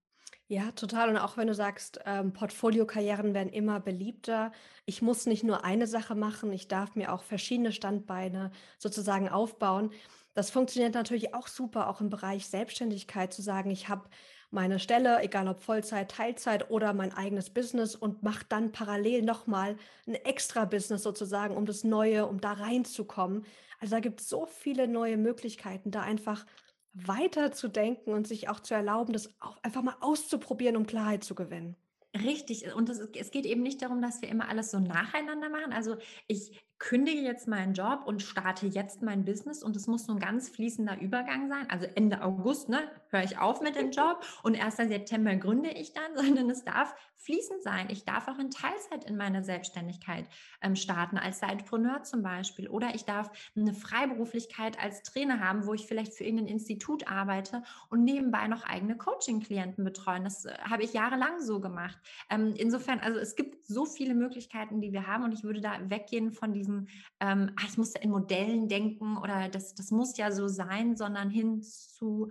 Ja, 0.49 0.73
total. 0.73 1.11
Und 1.11 1.17
auch 1.17 1.37
wenn 1.37 1.47
du 1.47 1.55
sagst, 1.55 2.01
ähm, 2.07 2.33
Portfoliokarrieren 2.33 3.35
werden 3.35 3.53
immer 3.53 3.79
beliebter. 3.79 4.51
Ich 4.85 5.01
muss 5.01 5.27
nicht 5.27 5.45
nur 5.45 5.65
eine 5.65 5.87
Sache 5.87 6.17
machen, 6.17 6.53
ich 6.53 6.67
darf 6.67 6.97
mir 6.97 7.13
auch 7.13 7.23
verschiedene 7.23 7.71
Standbeine 7.71 8.51
sozusagen 8.77 9.29
aufbauen. 9.29 9.93
Das 10.35 10.51
funktioniert 10.51 10.95
natürlich 10.95 11.35
auch 11.35 11.47
super, 11.47 11.89
auch 11.89 12.01
im 12.01 12.11
Bereich 12.11 12.49
Selbstständigkeit 12.49 13.33
zu 13.33 13.43
sagen, 13.43 13.71
ich 13.71 13.89
habe 13.89 14.09
meine 14.51 14.79
Stelle, 14.79 15.21
egal 15.23 15.49
ob 15.49 15.61
Vollzeit, 15.63 16.11
Teilzeit 16.11 16.71
oder 16.71 16.93
mein 16.93 17.13
eigenes 17.13 17.51
Business 17.51 17.95
und 17.95 18.23
mache 18.23 18.45
dann 18.49 18.73
parallel 18.73 19.23
nochmal 19.23 19.77
ein 20.07 20.15
extra 20.15 20.65
Business 20.65 21.03
sozusagen, 21.03 21.57
um 21.57 21.67
das 21.67 21.85
Neue, 21.85 22.27
um 22.27 22.41
da 22.41 22.53
reinzukommen. 22.53 23.45
Also 23.79 23.95
da 23.95 24.01
gibt 24.01 24.21
es 24.21 24.29
so 24.29 24.47
viele 24.47 24.89
neue 24.89 25.17
Möglichkeiten, 25.17 25.91
da 25.91 26.03
einfach 26.03 26.47
weiter 26.93 27.53
zu 27.53 27.69
denken 27.69 28.13
und 28.13 28.27
sich 28.27 28.49
auch 28.49 28.61
zu 28.61 28.75
erlauben, 28.75 29.13
das 29.13 29.33
einfach 29.63 29.83
mal 29.83 29.97
auszuprobieren, 30.01 30.77
um 30.77 30.87
Klarheit 30.87 31.23
zu 31.23 31.35
gewinnen. 31.37 31.77
Richtig. 32.13 32.75
Und 32.75 32.89
es 32.89 33.31
geht 33.31 33.47
eben 33.47 33.63
nicht 33.63 33.83
darum, 33.83 34.03
dass 34.03 34.21
wir 34.21 34.29
immer 34.29 34.49
alles 34.49 34.73
so 34.73 34.81
nacheinander 34.81 35.49
machen. 35.49 35.73
Also 35.73 35.97
ich 36.27 36.61
kündige 36.81 37.21
jetzt 37.21 37.47
meinen 37.47 37.75
Job 37.75 38.01
und 38.07 38.23
starte 38.23 38.67
jetzt 38.67 39.03
mein 39.03 39.25
Business 39.25 39.63
und 39.63 39.77
es 39.77 39.87
muss 39.87 40.07
so 40.07 40.13
ein 40.13 40.19
ganz 40.19 40.49
fließender 40.49 40.99
Übergang 41.01 41.49
sein. 41.49 41.69
Also 41.69 41.87
Ende 41.95 42.23
August 42.23 42.71
ne, 42.71 42.81
höre 43.11 43.23
ich 43.23 43.39
auf 43.39 43.61
mit 43.61 43.77
dem 43.77 43.91
Job 43.93 44.25
und 44.43 44.61
1. 44.61 44.77
September 44.77 45.37
gründe 45.37 45.71
ich 45.71 45.93
dann, 45.93 46.17
sondern 46.17 46.51
es 46.51 46.65
darf 46.65 46.95
fließend 47.19 47.63
sein. 47.63 47.89
Ich 47.91 48.05
darf 48.07 48.29
auch 48.29 48.39
in 48.39 48.51
Teilzeit 48.51 49.05
in 49.05 49.17
meine 49.19 49.45
Selbstständigkeit 49.45 50.25
ähm, 50.63 50.75
starten, 50.75 51.19
als 51.19 51.41
Sidepreneur 51.41 52.03
zum 52.03 52.23
Beispiel. 52.23 52.67
Oder 52.67 52.95
ich 52.95 53.05
darf 53.05 53.31
eine 53.55 53.75
Freiberuflichkeit 53.75 54.83
als 54.83 55.03
Trainer 55.03 55.39
haben, 55.39 55.67
wo 55.67 55.75
ich 55.75 55.87
vielleicht 55.87 56.15
für 56.15 56.25
irgendein 56.25 56.49
Institut 56.49 57.07
arbeite 57.09 57.63
und 57.91 58.05
nebenbei 58.05 58.49
noch 58.49 58.65
eigene 58.65 58.97
Coaching-Klienten 58.97 59.85
betreuen. 59.85 60.25
Das 60.25 60.47
äh, 60.47 60.55
habe 60.63 60.83
ich 60.83 60.95
jahrelang 60.95 61.41
so 61.41 61.61
gemacht. 61.61 61.99
Ähm, 62.31 62.55
insofern, 62.57 63.01
also 63.01 63.19
es 63.19 63.37
gibt 63.37 63.67
so 63.67 63.85
viele 63.85 64.15
Möglichkeiten, 64.15 64.81
die 64.81 64.95
wir 64.95 65.07
haben 65.07 65.25
und 65.25 65.33
ich 65.33 65.45
würde 65.45 65.61
da 65.61 65.79
weggehen 65.91 66.33
von 66.33 66.55
diesem 66.55 66.70
diesem, 66.71 66.89
ähm, 67.21 67.53
ach, 67.57 67.69
ich 67.69 67.79
muss 67.79 67.95
in 67.95 68.11
Modellen 68.11 68.69
denken 68.69 69.17
oder 69.17 69.49
das, 69.49 69.75
das 69.75 69.91
muss 69.91 70.17
ja 70.17 70.33
so 70.33 70.49
sein, 70.49 70.97
sondern 70.97 71.31
hin 71.31 71.63
zu, 71.63 72.31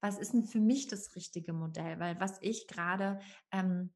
was 0.00 0.18
ist 0.18 0.32
denn 0.32 0.44
für 0.44 0.60
mich 0.60 0.88
das 0.88 1.14
richtige 1.14 1.52
Modell? 1.52 1.98
Weil 1.98 2.18
was 2.20 2.38
ich 2.40 2.66
gerade 2.66 3.20
ähm, 3.50 3.92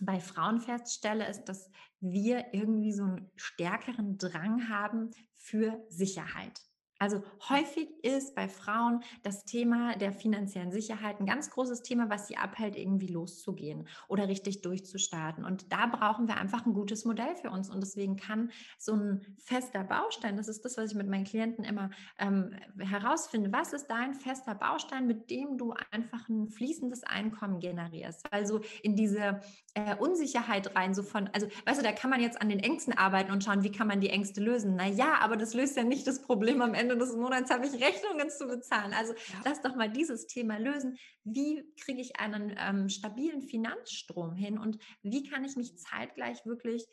bei 0.00 0.20
Frauen 0.20 0.60
feststelle, 0.60 1.28
ist, 1.28 1.44
dass 1.44 1.70
wir 2.00 2.52
irgendwie 2.52 2.92
so 2.92 3.04
einen 3.04 3.30
stärkeren 3.36 4.18
Drang 4.18 4.68
haben 4.68 5.10
für 5.36 5.84
Sicherheit. 5.88 6.60
Also 6.98 7.22
häufig 7.50 7.88
ist 8.02 8.34
bei 8.34 8.48
Frauen 8.48 9.02
das 9.22 9.44
Thema 9.44 9.96
der 9.96 10.12
finanziellen 10.12 10.72
Sicherheit 10.72 11.20
ein 11.20 11.26
ganz 11.26 11.50
großes 11.50 11.82
Thema, 11.82 12.08
was 12.08 12.26
sie 12.26 12.38
abhält, 12.38 12.74
irgendwie 12.76 13.08
loszugehen 13.08 13.86
oder 14.08 14.28
richtig 14.28 14.62
durchzustarten. 14.62 15.44
Und 15.44 15.72
da 15.72 15.86
brauchen 15.86 16.26
wir 16.26 16.38
einfach 16.38 16.64
ein 16.64 16.72
gutes 16.72 17.04
Modell 17.04 17.36
für 17.36 17.50
uns. 17.50 17.68
Und 17.68 17.82
deswegen 17.82 18.16
kann 18.16 18.50
so 18.78 18.94
ein 18.94 19.36
fester 19.38 19.84
Baustein, 19.84 20.36
das 20.36 20.48
ist 20.48 20.64
das, 20.64 20.78
was 20.78 20.92
ich 20.92 20.96
mit 20.96 21.08
meinen 21.08 21.24
Klienten 21.24 21.64
immer 21.64 21.90
ähm, 22.18 22.56
herausfinde, 22.78 23.52
was 23.52 23.74
ist 23.74 23.88
dein 23.88 24.14
fester 24.14 24.54
Baustein, 24.54 25.06
mit 25.06 25.30
dem 25.30 25.58
du 25.58 25.74
einfach 25.90 26.28
ein 26.30 26.48
fließendes 26.48 27.04
Einkommen 27.04 27.60
generierst? 27.60 28.32
Also 28.32 28.60
in 28.82 28.96
diese 28.96 29.40
äh, 29.74 29.94
Unsicherheit 29.96 30.74
rein, 30.74 30.94
so 30.94 31.02
von, 31.02 31.28
also 31.34 31.46
weißt 31.66 31.80
du, 31.80 31.84
da 31.84 31.92
kann 31.92 32.08
man 32.08 32.20
jetzt 32.20 32.40
an 32.40 32.48
den 32.48 32.60
Ängsten 32.60 32.96
arbeiten 32.96 33.32
und 33.32 33.44
schauen, 33.44 33.62
wie 33.62 33.72
kann 33.72 33.86
man 33.86 34.00
die 34.00 34.08
Ängste 34.08 34.40
lösen. 34.40 34.76
Naja, 34.76 35.18
aber 35.20 35.36
das 35.36 35.52
löst 35.52 35.76
ja 35.76 35.84
nicht 35.84 36.06
das 36.06 36.22
Problem 36.22 36.62
am 36.62 36.72
Ende 36.72 36.85
Ende 36.86 37.04
des 37.04 37.16
Monats 37.16 37.50
habe 37.50 37.66
ich 37.66 37.74
Rechnungen 37.74 38.30
zu 38.30 38.46
bezahlen. 38.46 38.94
Also 38.94 39.12
ja. 39.12 39.40
lass 39.44 39.60
doch 39.60 39.74
mal 39.74 39.90
dieses 39.90 40.26
Thema 40.26 40.58
lösen. 40.58 40.96
Wie 41.24 41.64
kriege 41.80 42.00
ich 42.00 42.18
einen 42.20 42.54
ähm, 42.58 42.88
stabilen 42.88 43.42
Finanzstrom 43.42 44.34
hin 44.34 44.58
und 44.58 44.78
wie 45.02 45.28
kann 45.28 45.44
ich 45.44 45.56
mich 45.56 45.76
zeitgleich 45.78 46.46
wirklich 46.46 46.86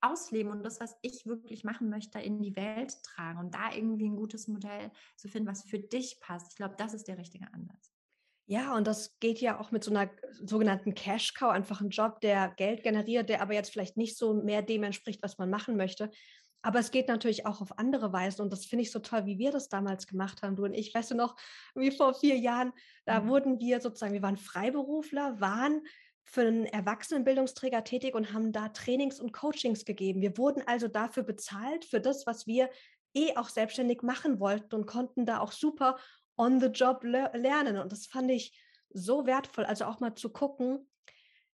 ausleben 0.00 0.50
und 0.50 0.62
das, 0.62 0.80
was 0.80 0.96
ich 1.02 1.26
wirklich 1.26 1.64
machen 1.64 1.88
möchte, 1.88 2.18
in 2.18 2.42
die 2.42 2.56
Welt 2.56 3.02
tragen 3.02 3.38
und 3.38 3.54
da 3.54 3.72
irgendwie 3.72 4.08
ein 4.08 4.16
gutes 4.16 4.46
Modell 4.48 4.90
zu 5.16 5.28
finden, 5.28 5.48
was 5.48 5.62
für 5.62 5.78
dich 5.78 6.18
passt. 6.20 6.48
Ich 6.50 6.56
glaube, 6.56 6.74
das 6.76 6.92
ist 6.92 7.08
der 7.08 7.18
richtige 7.18 7.46
Ansatz. 7.52 7.92
Ja, 8.48 8.76
und 8.76 8.86
das 8.86 9.18
geht 9.18 9.40
ja 9.40 9.58
auch 9.58 9.72
mit 9.72 9.82
so 9.82 9.90
einer 9.90 10.08
sogenannten 10.44 10.94
Cash 10.94 11.34
Cow, 11.34 11.50
einfach 11.50 11.80
ein 11.80 11.90
Job, 11.90 12.20
der 12.20 12.50
Geld 12.56 12.84
generiert, 12.84 13.28
der 13.28 13.42
aber 13.42 13.54
jetzt 13.54 13.70
vielleicht 13.70 13.96
nicht 13.96 14.16
so 14.16 14.34
mehr 14.34 14.62
dem 14.62 14.84
entspricht, 14.84 15.20
was 15.22 15.38
man 15.38 15.50
machen 15.50 15.76
möchte. 15.76 16.10
Aber 16.66 16.80
es 16.80 16.90
geht 16.90 17.06
natürlich 17.06 17.46
auch 17.46 17.60
auf 17.60 17.78
andere 17.78 18.12
Weisen 18.12 18.42
und 18.42 18.52
das 18.52 18.66
finde 18.66 18.82
ich 18.82 18.90
so 18.90 18.98
toll, 18.98 19.24
wie 19.24 19.38
wir 19.38 19.52
das 19.52 19.68
damals 19.68 20.08
gemacht 20.08 20.42
haben, 20.42 20.56
du 20.56 20.64
und 20.64 20.74
ich. 20.74 20.92
Weißt 20.92 21.12
du 21.12 21.14
noch, 21.14 21.36
wie 21.76 21.92
vor 21.92 22.12
vier 22.12 22.36
Jahren, 22.36 22.72
da 23.04 23.20
mhm. 23.20 23.28
wurden 23.28 23.60
wir 23.60 23.80
sozusagen, 23.80 24.14
wir 24.14 24.22
waren 24.22 24.36
Freiberufler, 24.36 25.40
waren 25.40 25.82
für 26.24 26.40
einen 26.40 26.64
Erwachsenenbildungsträger 26.64 27.84
tätig 27.84 28.16
und 28.16 28.32
haben 28.32 28.50
da 28.50 28.70
Trainings 28.70 29.20
und 29.20 29.32
Coachings 29.32 29.84
gegeben. 29.84 30.22
Wir 30.22 30.36
wurden 30.38 30.60
also 30.66 30.88
dafür 30.88 31.22
bezahlt, 31.22 31.84
für 31.84 32.00
das, 32.00 32.26
was 32.26 32.48
wir 32.48 32.68
eh 33.14 33.36
auch 33.36 33.48
selbstständig 33.48 34.02
machen 34.02 34.40
wollten 34.40 34.74
und 34.74 34.86
konnten 34.86 35.24
da 35.24 35.38
auch 35.38 35.52
super 35.52 35.96
on 36.36 36.58
the 36.58 36.66
job 36.66 37.04
le 37.04 37.30
lernen. 37.34 37.78
Und 37.78 37.92
das 37.92 38.06
fand 38.06 38.28
ich 38.28 38.60
so 38.90 39.24
wertvoll, 39.24 39.66
also 39.66 39.84
auch 39.84 40.00
mal 40.00 40.16
zu 40.16 40.30
gucken, 40.30 40.90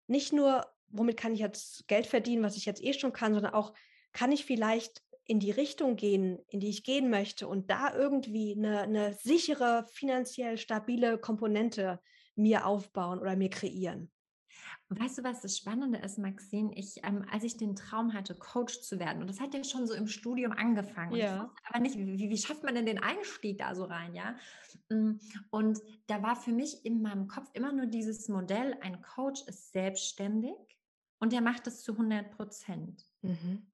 nicht 0.07 0.31
nur, 0.31 0.65
womit 0.87 1.17
kann 1.17 1.33
ich 1.33 1.41
jetzt 1.41 1.85
Geld 1.89 2.07
verdienen, 2.07 2.43
was 2.43 2.55
ich 2.55 2.63
jetzt 2.63 2.81
eh 2.81 2.93
schon 2.93 3.11
kann, 3.11 3.33
sondern 3.33 3.53
auch, 3.53 3.73
kann 4.13 4.31
ich 4.31 4.45
vielleicht 4.45 5.03
in 5.25 5.39
die 5.39 5.51
Richtung 5.51 5.95
gehen, 5.95 6.39
in 6.47 6.59
die 6.59 6.69
ich 6.69 6.83
gehen 6.83 7.09
möchte 7.09 7.47
und 7.47 7.69
da 7.69 7.93
irgendwie 7.95 8.53
eine, 8.55 8.81
eine 8.81 9.13
sichere, 9.13 9.85
finanziell 9.87 10.57
stabile 10.57 11.17
Komponente 11.17 11.99
mir 12.35 12.65
aufbauen 12.65 13.19
oder 13.19 13.35
mir 13.35 13.49
kreieren. 13.49 14.11
Weißt 14.89 15.19
du, 15.19 15.23
was 15.23 15.41
das 15.41 15.57
Spannende 15.57 15.99
ist, 15.99 16.17
Maxine? 16.17 16.73
Ich, 16.75 16.99
ähm, 17.03 17.25
als 17.31 17.45
ich 17.45 17.55
den 17.55 17.77
Traum 17.77 18.13
hatte, 18.13 18.35
Coach 18.35 18.81
zu 18.81 18.99
werden, 18.99 19.21
und 19.21 19.29
das 19.29 19.39
hat 19.39 19.53
ja 19.53 19.63
schon 19.63 19.87
so 19.87 19.93
im 19.93 20.07
Studium 20.07 20.51
angefangen. 20.51 21.15
Ja. 21.15 21.49
aber 21.69 21.79
nicht, 21.79 21.97
wie, 21.97 22.29
wie 22.29 22.37
schafft 22.37 22.63
man 22.63 22.75
denn 22.75 22.85
den 22.85 22.99
Einstieg 22.99 23.57
da 23.57 23.73
so 23.73 23.85
rein, 23.85 24.13
ja? 24.13 24.35
Mm, 24.89 25.13
und 25.49 25.79
da 26.07 26.21
war 26.21 26.35
für 26.35 26.51
mich 26.51 26.85
in 26.85 27.01
meinem 27.01 27.29
Kopf 27.29 27.49
immer 27.53 27.71
nur 27.71 27.85
dieses 27.85 28.27
Modell: 28.27 28.77
ein 28.81 29.01
Coach 29.01 29.43
ist 29.47 29.71
selbstständig 29.71 30.57
und 31.19 31.31
der 31.31 31.41
macht 31.41 31.67
es 31.67 31.83
zu 31.83 31.93
100 31.93 32.31
Prozent. 32.31 33.05
Mhm. 33.21 33.71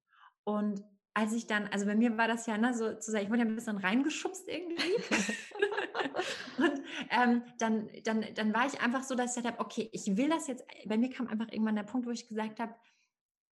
Und 0.48 0.82
als 1.13 1.34
ich 1.34 1.46
dann, 1.46 1.68
also 1.68 1.86
bei 1.86 1.96
mir 1.96 2.18
war 2.18 2.30
das 2.30 2.46
ja 2.46 2.58
ne, 2.58 2.74
so 2.74 2.96
zu 2.96 3.12
sagen, 3.12 3.25
ich 3.25 3.30
wurde 3.30 3.42
ja 3.42 3.46
ein 3.46 3.56
bisschen 3.56 3.77
reingeschubst 3.77 4.48
irgendwie. 4.48 4.94
und 6.58 6.82
ähm, 7.10 7.44
dann, 7.60 7.89
dann, 8.06 8.25
dann 8.34 8.54
war 8.54 8.66
ich 8.66 8.80
einfach 8.80 9.04
so, 9.04 9.13
dass 9.13 9.32
ich 9.32 9.44
gesagt 9.44 9.58
habe, 9.58 9.66
okay, 9.66 9.89
ich 9.92 10.16
will 10.16 10.30
das 10.30 10.48
jetzt, 10.48 10.63
bei 10.86 10.98
mir 10.98 11.10
kam 11.10 11.27
einfach 11.27 11.51
irgendwann 11.51 11.75
der 11.75 11.84
Punkt, 11.84 12.08
wo 12.08 12.12
ich 12.12 12.30
gesagt 12.30 12.62
habe, 12.62 12.74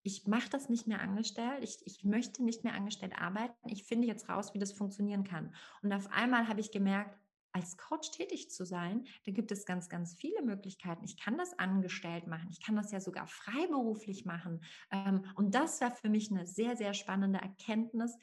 ich 0.04 0.28
mache 0.28 0.48
das 0.50 0.68
nicht 0.68 0.86
mehr 0.86 1.00
angestellt, 1.00 1.64
ich, 1.64 1.78
ich 1.84 2.04
möchte 2.04 2.44
nicht 2.44 2.62
mehr 2.62 2.74
angestellt 2.74 3.14
arbeiten, 3.18 3.68
ich 3.68 3.82
finde 3.82 4.06
jetzt 4.06 4.28
raus, 4.28 4.54
wie 4.54 4.60
das 4.60 4.72
funktionieren 4.72 5.24
kann. 5.24 5.52
Und 5.82 5.92
auf 5.92 6.12
einmal 6.12 6.46
habe 6.46 6.60
ich 6.60 6.70
gemerkt, 6.70 7.18
als 7.54 7.76
Coach 7.76 8.10
tätig 8.10 8.50
zu 8.50 8.66
sein, 8.66 9.06
da 9.24 9.32
gibt 9.32 9.52
es 9.52 9.64
ganz, 9.64 9.88
ganz 9.88 10.14
viele 10.14 10.42
Möglichkeiten. 10.42 11.04
Ich 11.04 11.16
kann 11.16 11.38
das 11.38 11.56
angestellt 11.58 12.26
machen, 12.26 12.48
ich 12.50 12.60
kann 12.60 12.74
das 12.74 12.90
ja 12.90 13.00
sogar 13.00 13.26
freiberuflich 13.28 14.24
machen. 14.24 14.60
Ähm, 14.90 15.24
und 15.36 15.54
das 15.54 15.80
war 15.80 15.92
für 15.92 16.08
mich 16.08 16.30
eine 16.30 16.46
sehr, 16.46 16.76
sehr 16.76 16.94
spannende 16.94 17.38
Erkenntnis. 17.38 18.18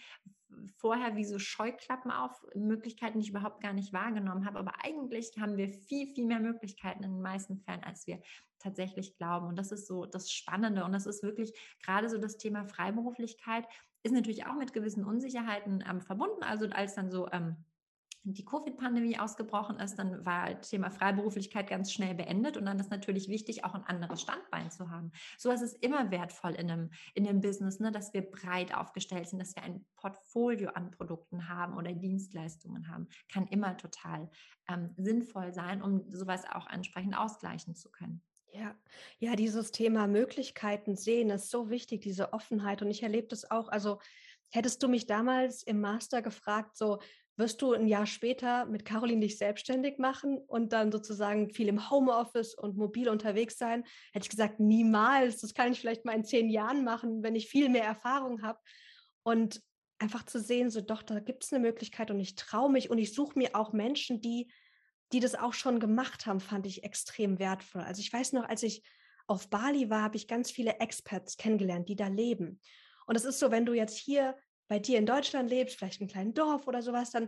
Vorher 0.75 1.15
wie 1.15 1.23
so 1.23 1.39
Scheuklappen 1.39 2.11
auf 2.11 2.45
Möglichkeiten, 2.55 3.19
die 3.19 3.23
ich 3.23 3.29
überhaupt 3.29 3.61
gar 3.61 3.71
nicht 3.71 3.93
wahrgenommen 3.93 4.45
habe. 4.45 4.59
Aber 4.59 4.73
eigentlich 4.83 5.31
haben 5.39 5.55
wir 5.55 5.69
viel, 5.69 6.13
viel 6.13 6.25
mehr 6.25 6.41
Möglichkeiten 6.41 7.03
in 7.03 7.11
den 7.11 7.21
meisten 7.21 7.57
Fällen, 7.57 7.85
als 7.85 8.05
wir 8.05 8.21
tatsächlich 8.59 9.15
glauben. 9.15 9.47
Und 9.47 9.55
das 9.55 9.71
ist 9.71 9.87
so 9.87 10.05
das 10.05 10.29
Spannende. 10.29 10.83
Und 10.83 10.91
das 10.91 11.05
ist 11.05 11.23
wirklich 11.23 11.53
gerade 11.81 12.09
so 12.09 12.17
das 12.17 12.37
Thema 12.37 12.65
Freiberuflichkeit, 12.65 13.65
ist 14.03 14.11
natürlich 14.11 14.45
auch 14.45 14.55
mit 14.55 14.73
gewissen 14.73 15.05
Unsicherheiten 15.05 15.83
ähm, 15.89 16.01
verbunden. 16.01 16.43
Also 16.43 16.65
als 16.67 16.95
dann 16.95 17.11
so 17.11 17.29
ähm, 17.31 17.55
die 18.23 18.45
Covid-Pandemie 18.45 19.17
ausgebrochen 19.17 19.79
ist, 19.79 19.97
dann 19.97 20.25
war 20.25 20.53
das 20.53 20.69
Thema 20.69 20.91
Freiberuflichkeit 20.91 21.67
ganz 21.67 21.91
schnell 21.91 22.13
beendet 22.13 22.55
und 22.55 22.65
dann 22.65 22.79
ist 22.79 22.91
natürlich 22.91 23.29
wichtig, 23.29 23.63
auch 23.63 23.73
ein 23.73 23.83
anderes 23.83 24.21
Standbein 24.21 24.69
zu 24.69 24.91
haben. 24.91 25.11
So 25.37 25.49
ist 25.49 25.73
immer 25.83 26.11
wertvoll 26.11 26.51
in 26.51 26.69
einem, 26.69 26.91
in 27.15 27.27
einem 27.27 27.41
Business, 27.41 27.79
ne, 27.79 27.91
dass 27.91 28.13
wir 28.13 28.21
breit 28.21 28.75
aufgestellt 28.75 29.27
sind, 29.27 29.39
dass 29.39 29.55
wir 29.55 29.63
ein 29.63 29.85
Portfolio 29.95 30.69
an 30.71 30.91
Produkten 30.91 31.49
haben 31.49 31.77
oder 31.77 31.93
Dienstleistungen 31.93 32.89
haben. 32.89 33.07
Kann 33.31 33.47
immer 33.47 33.75
total 33.77 34.29
ähm, 34.69 34.93
sinnvoll 34.97 35.53
sein, 35.53 35.81
um 35.81 36.09
sowas 36.11 36.43
auch 36.51 36.69
entsprechend 36.69 37.17
ausgleichen 37.17 37.75
zu 37.75 37.89
können. 37.89 38.21
Ja, 38.53 38.75
ja, 39.19 39.35
dieses 39.35 39.71
Thema 39.71 40.07
Möglichkeiten 40.07 40.95
sehen 40.95 41.29
ist 41.29 41.49
so 41.49 41.69
wichtig, 41.69 42.01
diese 42.01 42.33
Offenheit. 42.33 42.81
Und 42.81 42.89
ich 42.89 43.01
erlebe 43.01 43.29
das 43.29 43.49
auch. 43.49 43.69
Also 43.69 43.99
hättest 44.51 44.83
du 44.83 44.89
mich 44.89 45.05
damals 45.07 45.63
im 45.63 45.79
Master 45.79 46.21
gefragt, 46.21 46.77
so, 46.77 46.99
wirst 47.41 47.61
du 47.61 47.73
ein 47.73 47.87
Jahr 47.87 48.05
später 48.05 48.65
mit 48.65 48.85
Caroline 48.85 49.21
dich 49.21 49.37
selbstständig 49.37 49.97
machen 49.97 50.37
und 50.37 50.71
dann 50.71 50.91
sozusagen 50.91 51.49
viel 51.49 51.67
im 51.67 51.89
Homeoffice 51.89 52.53
und 52.53 52.77
mobil 52.77 53.09
unterwegs 53.09 53.57
sein? 53.57 53.83
Hätte 54.13 54.25
ich 54.25 54.29
gesagt, 54.29 54.59
niemals. 54.59 55.41
Das 55.41 55.53
kann 55.53 55.71
ich 55.71 55.79
vielleicht 55.79 56.05
mal 56.05 56.15
in 56.15 56.23
zehn 56.23 56.49
Jahren 56.49 56.83
machen, 56.83 57.23
wenn 57.23 57.35
ich 57.35 57.49
viel 57.49 57.67
mehr 57.67 57.83
Erfahrung 57.83 58.43
habe. 58.43 58.59
Und 59.23 59.61
einfach 59.97 60.23
zu 60.23 60.39
sehen, 60.39 60.69
so 60.69 60.81
doch, 60.81 61.01
da 61.01 61.19
gibt 61.19 61.43
es 61.43 61.51
eine 61.51 61.61
Möglichkeit 61.61 62.11
und 62.11 62.19
ich 62.19 62.35
traue 62.35 62.71
mich 62.71 62.89
und 62.89 62.97
ich 62.97 63.13
suche 63.13 63.37
mir 63.37 63.55
auch 63.55 63.73
Menschen, 63.73 64.21
die, 64.21 64.51
die 65.11 65.19
das 65.19 65.35
auch 65.35 65.53
schon 65.53 65.79
gemacht 65.79 66.25
haben, 66.27 66.39
fand 66.39 66.65
ich 66.65 66.83
extrem 66.83 67.39
wertvoll. 67.39 67.81
Also 67.81 68.01
ich 68.01 68.13
weiß 68.13 68.33
noch, 68.33 68.47
als 68.47 68.63
ich 68.63 68.83
auf 69.27 69.49
Bali 69.49 69.89
war, 69.89 70.03
habe 70.03 70.17
ich 70.17 70.27
ganz 70.27 70.51
viele 70.51 70.79
Experts 70.79 71.37
kennengelernt, 71.37 71.89
die 71.89 71.95
da 71.95 72.07
leben. 72.07 72.59
Und 73.05 73.15
es 73.15 73.25
ist 73.25 73.39
so, 73.39 73.51
wenn 73.51 73.65
du 73.65 73.73
jetzt 73.73 73.97
hier 73.97 74.35
bei 74.71 74.79
dir 74.79 74.97
in 74.99 75.05
Deutschland 75.05 75.49
lebst, 75.49 75.77
vielleicht 75.77 75.99
in 75.99 76.05
einem 76.05 76.11
kleinen 76.13 76.33
Dorf 76.33 76.65
oder 76.65 76.81
sowas, 76.81 77.11
dann 77.11 77.27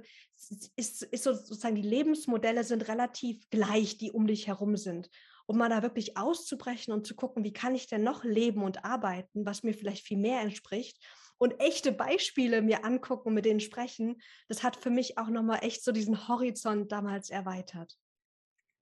ist, 0.78 1.04
ist 1.04 1.24
sozusagen 1.26 1.76
die 1.76 1.82
Lebensmodelle 1.82 2.64
sind 2.64 2.88
relativ 2.88 3.50
gleich, 3.50 3.98
die 3.98 4.14
um 4.14 4.28
dich 4.28 4.48
herum 4.48 4.78
sind. 4.78 5.10
Um 5.46 5.58
mal 5.58 5.68
da 5.68 5.84
wirklich 5.84 6.16
auszubrechen 6.16 6.94
und 6.94 7.06
zu 7.06 7.16
gucken, 7.16 7.44
wie 7.44 7.52
kann 7.52 7.76
ich 7.76 7.88
denn 7.88 8.02
noch 8.02 8.24
leben 8.24 8.64
und 8.64 8.86
arbeiten, 8.86 9.46
was 9.46 9.62
mir 9.62 9.74
vielleicht 9.74 10.08
viel 10.08 10.20
mehr 10.20 10.40
entspricht 10.40 11.04
und 11.38 11.60
echte 11.60 11.92
Beispiele 11.92 12.62
mir 12.62 12.86
angucken 12.86 13.28
und 13.28 13.34
mit 13.34 13.44
denen 13.44 13.60
sprechen, 13.60 14.22
das 14.48 14.64
hat 14.64 14.78
für 14.78 14.90
mich 14.90 15.18
auch 15.18 15.28
nochmal 15.28 15.60
echt 15.64 15.84
so 15.84 15.92
diesen 15.92 16.30
Horizont 16.30 16.94
damals 16.94 17.30
erweitert 17.30 17.98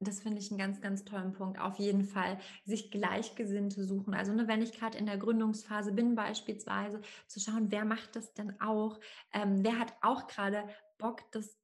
das 0.02 0.20
finde 0.22 0.40
ich 0.40 0.52
einen 0.52 0.58
ganz, 0.58 0.82
ganz 0.82 1.06
tollen 1.06 1.34
Punkt. 1.34 1.60
Auf 1.60 1.78
jeden 1.78 2.04
Fall 2.04 2.40
sich 2.66 2.92
Gleichgesinnte 2.92 3.84
suchen. 3.86 4.14
Also 4.14 4.34
ne, 4.34 4.48
wenn 4.48 4.62
ich 4.62 4.74
gerade 4.74 4.98
in 4.98 5.06
der 5.06 5.18
Gründungsphase 5.18 5.94
bin 5.94 6.16
beispielsweise, 6.16 7.02
zu 7.28 7.40
schauen, 7.40 7.72
wer 7.72 7.86
macht 7.86 8.16
das 8.16 8.34
denn 8.34 8.60
auch? 8.60 9.00
Ähm, 9.34 9.64
wer 9.64 9.80
hat 9.80 9.94
auch 10.02 10.28
gerade 10.28 10.64
Bock, 10.98 11.22
das 11.32 11.58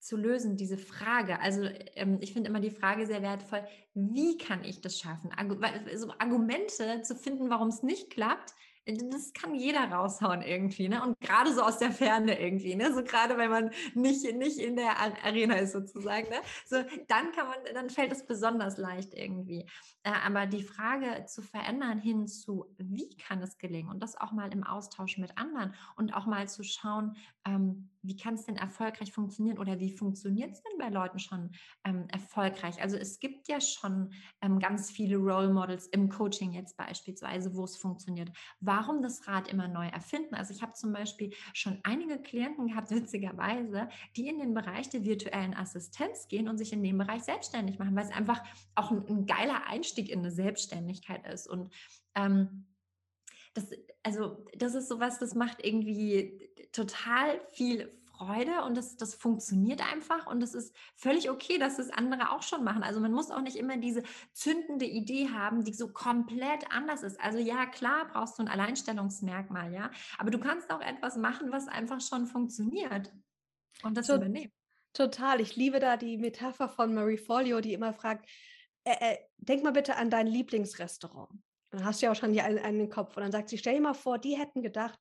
zu 0.00 0.16
lösen, 0.16 0.56
diese 0.56 0.78
Frage. 0.78 1.40
Also 1.40 1.68
ähm, 1.94 2.18
ich 2.20 2.32
finde 2.32 2.48
immer 2.48 2.60
die 2.60 2.70
Frage 2.70 3.06
sehr 3.06 3.22
wertvoll, 3.22 3.66
wie 3.94 4.38
kann 4.38 4.64
ich 4.64 4.80
das 4.80 4.98
schaffen? 4.98 5.32
Argu 5.32 5.56
also 5.60 6.12
Argumente 6.18 7.02
zu 7.02 7.16
finden, 7.16 7.50
warum 7.50 7.68
es 7.68 7.82
nicht 7.82 8.10
klappt, 8.10 8.54
das 8.96 9.32
kann 9.32 9.54
jeder 9.54 9.90
raushauen 9.90 10.42
irgendwie, 10.42 10.88
ne? 10.88 11.02
Und 11.02 11.20
gerade 11.20 11.52
so 11.52 11.62
aus 11.62 11.78
der 11.78 11.92
Ferne 11.92 12.40
irgendwie, 12.40 12.74
ne? 12.74 12.92
So 12.92 13.02
gerade 13.02 13.36
wenn 13.36 13.50
man 13.50 13.70
nicht, 13.94 14.24
nicht 14.34 14.58
in 14.58 14.76
der 14.76 14.98
Arena 15.24 15.56
ist 15.56 15.72
sozusagen, 15.72 16.28
ne? 16.30 16.36
So, 16.66 16.76
dann 17.06 17.32
kann 17.32 17.48
man, 17.48 17.56
dann 17.74 17.90
fällt 17.90 18.12
es 18.12 18.24
besonders 18.24 18.78
leicht 18.78 19.14
irgendwie. 19.14 19.66
Äh, 20.02 20.12
aber 20.24 20.46
die 20.46 20.62
Frage 20.62 21.26
zu 21.26 21.42
verändern 21.42 21.98
hin 21.98 22.26
zu, 22.26 22.66
wie 22.78 23.14
kann 23.16 23.42
es 23.42 23.58
gelingen? 23.58 23.90
Und 23.90 24.02
das 24.02 24.16
auch 24.16 24.32
mal 24.32 24.52
im 24.52 24.64
Austausch 24.64 25.18
mit 25.18 25.36
anderen 25.36 25.74
und 25.96 26.14
auch 26.14 26.26
mal 26.26 26.48
zu 26.48 26.62
schauen, 26.62 27.16
ähm, 27.44 27.90
wie 28.08 28.16
kann 28.16 28.34
es 28.34 28.46
denn 28.46 28.56
erfolgreich 28.56 29.12
funktionieren 29.12 29.58
oder 29.58 29.78
wie 29.78 29.90
funktioniert 29.90 30.52
es 30.52 30.62
denn 30.62 30.78
bei 30.78 30.88
Leuten 30.88 31.18
schon 31.18 31.50
ähm, 31.84 32.08
erfolgreich? 32.08 32.80
Also 32.82 32.96
es 32.96 33.20
gibt 33.20 33.48
ja 33.48 33.60
schon 33.60 34.12
ähm, 34.40 34.58
ganz 34.58 34.90
viele 34.90 35.16
Role 35.16 35.52
Models 35.52 35.86
im 35.88 36.08
Coaching 36.08 36.52
jetzt 36.52 36.76
beispielsweise, 36.76 37.54
wo 37.54 37.64
es 37.64 37.76
funktioniert. 37.76 38.30
Warum 38.60 39.02
das 39.02 39.28
Rad 39.28 39.48
immer 39.48 39.68
neu 39.68 39.86
erfinden? 39.86 40.34
Also 40.34 40.54
ich 40.54 40.62
habe 40.62 40.72
zum 40.72 40.92
Beispiel 40.92 41.34
schon 41.52 41.78
einige 41.82 42.18
Klienten 42.20 42.68
gehabt, 42.68 42.90
witzigerweise, 42.90 43.88
die 44.16 44.28
in 44.28 44.38
den 44.38 44.54
Bereich 44.54 44.88
der 44.88 45.04
virtuellen 45.04 45.54
Assistenz 45.54 46.28
gehen 46.28 46.48
und 46.48 46.56
sich 46.56 46.72
in 46.72 46.82
dem 46.82 46.98
Bereich 46.98 47.22
selbstständig 47.22 47.78
machen, 47.78 47.94
weil 47.94 48.06
es 48.06 48.12
einfach 48.12 48.42
auch 48.74 48.90
ein, 48.90 49.06
ein 49.06 49.26
geiler 49.26 49.66
Einstieg 49.66 50.08
in 50.08 50.20
eine 50.20 50.30
Selbstständigkeit 50.30 51.26
ist. 51.26 51.46
Und 51.46 51.72
ähm, 52.14 52.64
das, 53.54 53.70
also 54.02 54.44
das 54.56 54.74
ist 54.74 54.88
sowas, 54.88 55.18
das 55.18 55.34
macht 55.34 55.64
irgendwie 55.64 56.50
total 56.72 57.40
viel 57.52 57.97
Freude 58.18 58.62
und 58.64 58.76
das, 58.76 58.96
das 58.96 59.14
funktioniert 59.14 59.80
einfach 59.92 60.26
und 60.26 60.42
es 60.42 60.54
ist 60.54 60.74
völlig 60.96 61.30
okay, 61.30 61.58
dass 61.58 61.76
das 61.76 61.90
andere 61.90 62.32
auch 62.32 62.42
schon 62.42 62.64
machen. 62.64 62.82
Also 62.82 63.00
man 63.00 63.12
muss 63.12 63.30
auch 63.30 63.40
nicht 63.40 63.56
immer 63.56 63.76
diese 63.76 64.02
zündende 64.32 64.86
Idee 64.86 65.28
haben, 65.30 65.64
die 65.64 65.72
so 65.72 65.92
komplett 65.92 66.70
anders 66.70 67.02
ist. 67.02 67.20
Also 67.20 67.38
ja, 67.38 67.66
klar 67.66 68.08
brauchst 68.12 68.38
du 68.38 68.42
ein 68.42 68.48
Alleinstellungsmerkmal, 68.48 69.72
ja, 69.72 69.90
aber 70.18 70.30
du 70.30 70.38
kannst 70.38 70.70
auch 70.70 70.80
etwas 70.80 71.16
machen, 71.16 71.52
was 71.52 71.68
einfach 71.68 72.00
schon 72.00 72.26
funktioniert 72.26 73.12
und 73.84 73.96
das 73.96 74.08
Tot, 74.08 74.16
übernehmen. 74.16 74.52
Total. 74.92 75.40
Ich 75.40 75.54
liebe 75.54 75.78
da 75.78 75.96
die 75.96 76.18
Metapher 76.18 76.68
von 76.68 76.92
Marie 76.92 77.18
Folio, 77.18 77.60
die 77.60 77.72
immer 77.72 77.92
fragt, 77.92 78.28
äh, 78.84 79.12
äh, 79.12 79.18
denk 79.36 79.62
mal 79.62 79.72
bitte 79.72 79.96
an 79.96 80.10
dein 80.10 80.26
Lieblingsrestaurant. 80.26 81.30
Dann 81.70 81.84
hast 81.84 82.00
du 82.00 82.06
ja 82.06 82.12
auch 82.12 82.16
schon 82.16 82.32
die 82.32 82.40
einen, 82.40 82.58
einen 82.58 82.88
Kopf. 82.88 83.16
Und 83.16 83.22
dann 83.22 83.32
sagt 83.32 83.48
sie, 83.48 83.58
stell 83.58 83.74
dir 83.74 83.82
mal 83.82 83.94
vor, 83.94 84.18
die 84.18 84.36
hätten 84.36 84.62
gedacht, 84.62 84.98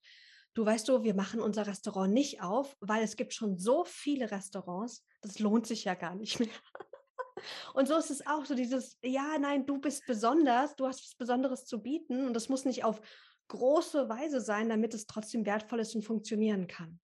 du 0.57 0.65
weißt 0.65 0.89
du, 0.89 1.03
wir 1.03 1.13
machen 1.13 1.39
unser 1.39 1.67
Restaurant 1.67 2.11
nicht 2.11 2.41
auf, 2.41 2.75
weil 2.79 3.03
es 3.03 3.15
gibt 3.15 3.33
schon 3.35 3.59
so 3.59 3.85
viele 3.85 4.31
Restaurants, 4.31 5.05
das 5.21 5.37
lohnt 5.37 5.67
sich 5.67 5.83
ja 5.83 5.93
gar 5.93 6.15
nicht 6.15 6.39
mehr. 6.39 6.49
Und 7.75 7.87
so 7.87 7.95
ist 7.95 8.09
es 8.09 8.25
auch 8.25 8.45
so 8.45 8.55
dieses, 8.55 8.97
ja, 9.03 9.37
nein, 9.37 9.67
du 9.67 9.77
bist 9.77 10.07
besonders, 10.07 10.75
du 10.75 10.87
hast 10.87 11.03
was 11.03 11.13
Besonderes 11.13 11.65
zu 11.65 11.83
bieten 11.83 12.25
und 12.25 12.33
das 12.33 12.49
muss 12.49 12.65
nicht 12.65 12.83
auf 12.83 12.99
große 13.49 14.09
Weise 14.09 14.41
sein, 14.41 14.67
damit 14.67 14.95
es 14.95 15.05
trotzdem 15.05 15.45
wertvoll 15.45 15.79
ist 15.79 15.93
und 15.93 16.03
funktionieren 16.03 16.65
kann. 16.65 16.99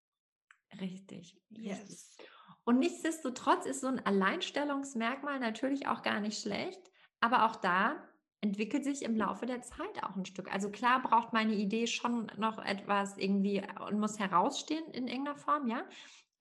Richtig. 0.82 1.40
Yes. 1.50 2.18
Und 2.64 2.80
nichtsdestotrotz 2.80 3.68
ist 3.68 3.82
so 3.82 3.88
ein 3.88 4.04
Alleinstellungsmerkmal 4.04 5.40
natürlich 5.40 5.88
auch 5.88 6.02
gar 6.02 6.20
nicht 6.22 6.42
schlecht, 6.42 6.82
aber 7.20 7.46
auch 7.46 7.58
da 7.58 8.04
entwickelt 8.44 8.84
sich 8.84 9.04
im 9.04 9.16
Laufe 9.16 9.46
der 9.46 9.62
Zeit 9.62 10.04
auch 10.04 10.18
ein 10.18 10.26
Stück. 10.26 10.52
Also 10.52 10.70
klar 10.70 11.02
braucht 11.02 11.32
meine 11.32 11.54
Idee 11.54 11.88
schon 11.88 12.30
noch 12.38 12.64
etwas 12.64 13.18
irgendwie 13.18 13.64
und 13.88 14.00
muss 14.00 14.20
herausstehen 14.20 14.84
in 14.92 15.08
irgendeiner 15.08 15.38
Form, 15.38 15.68
ja. 15.68 15.84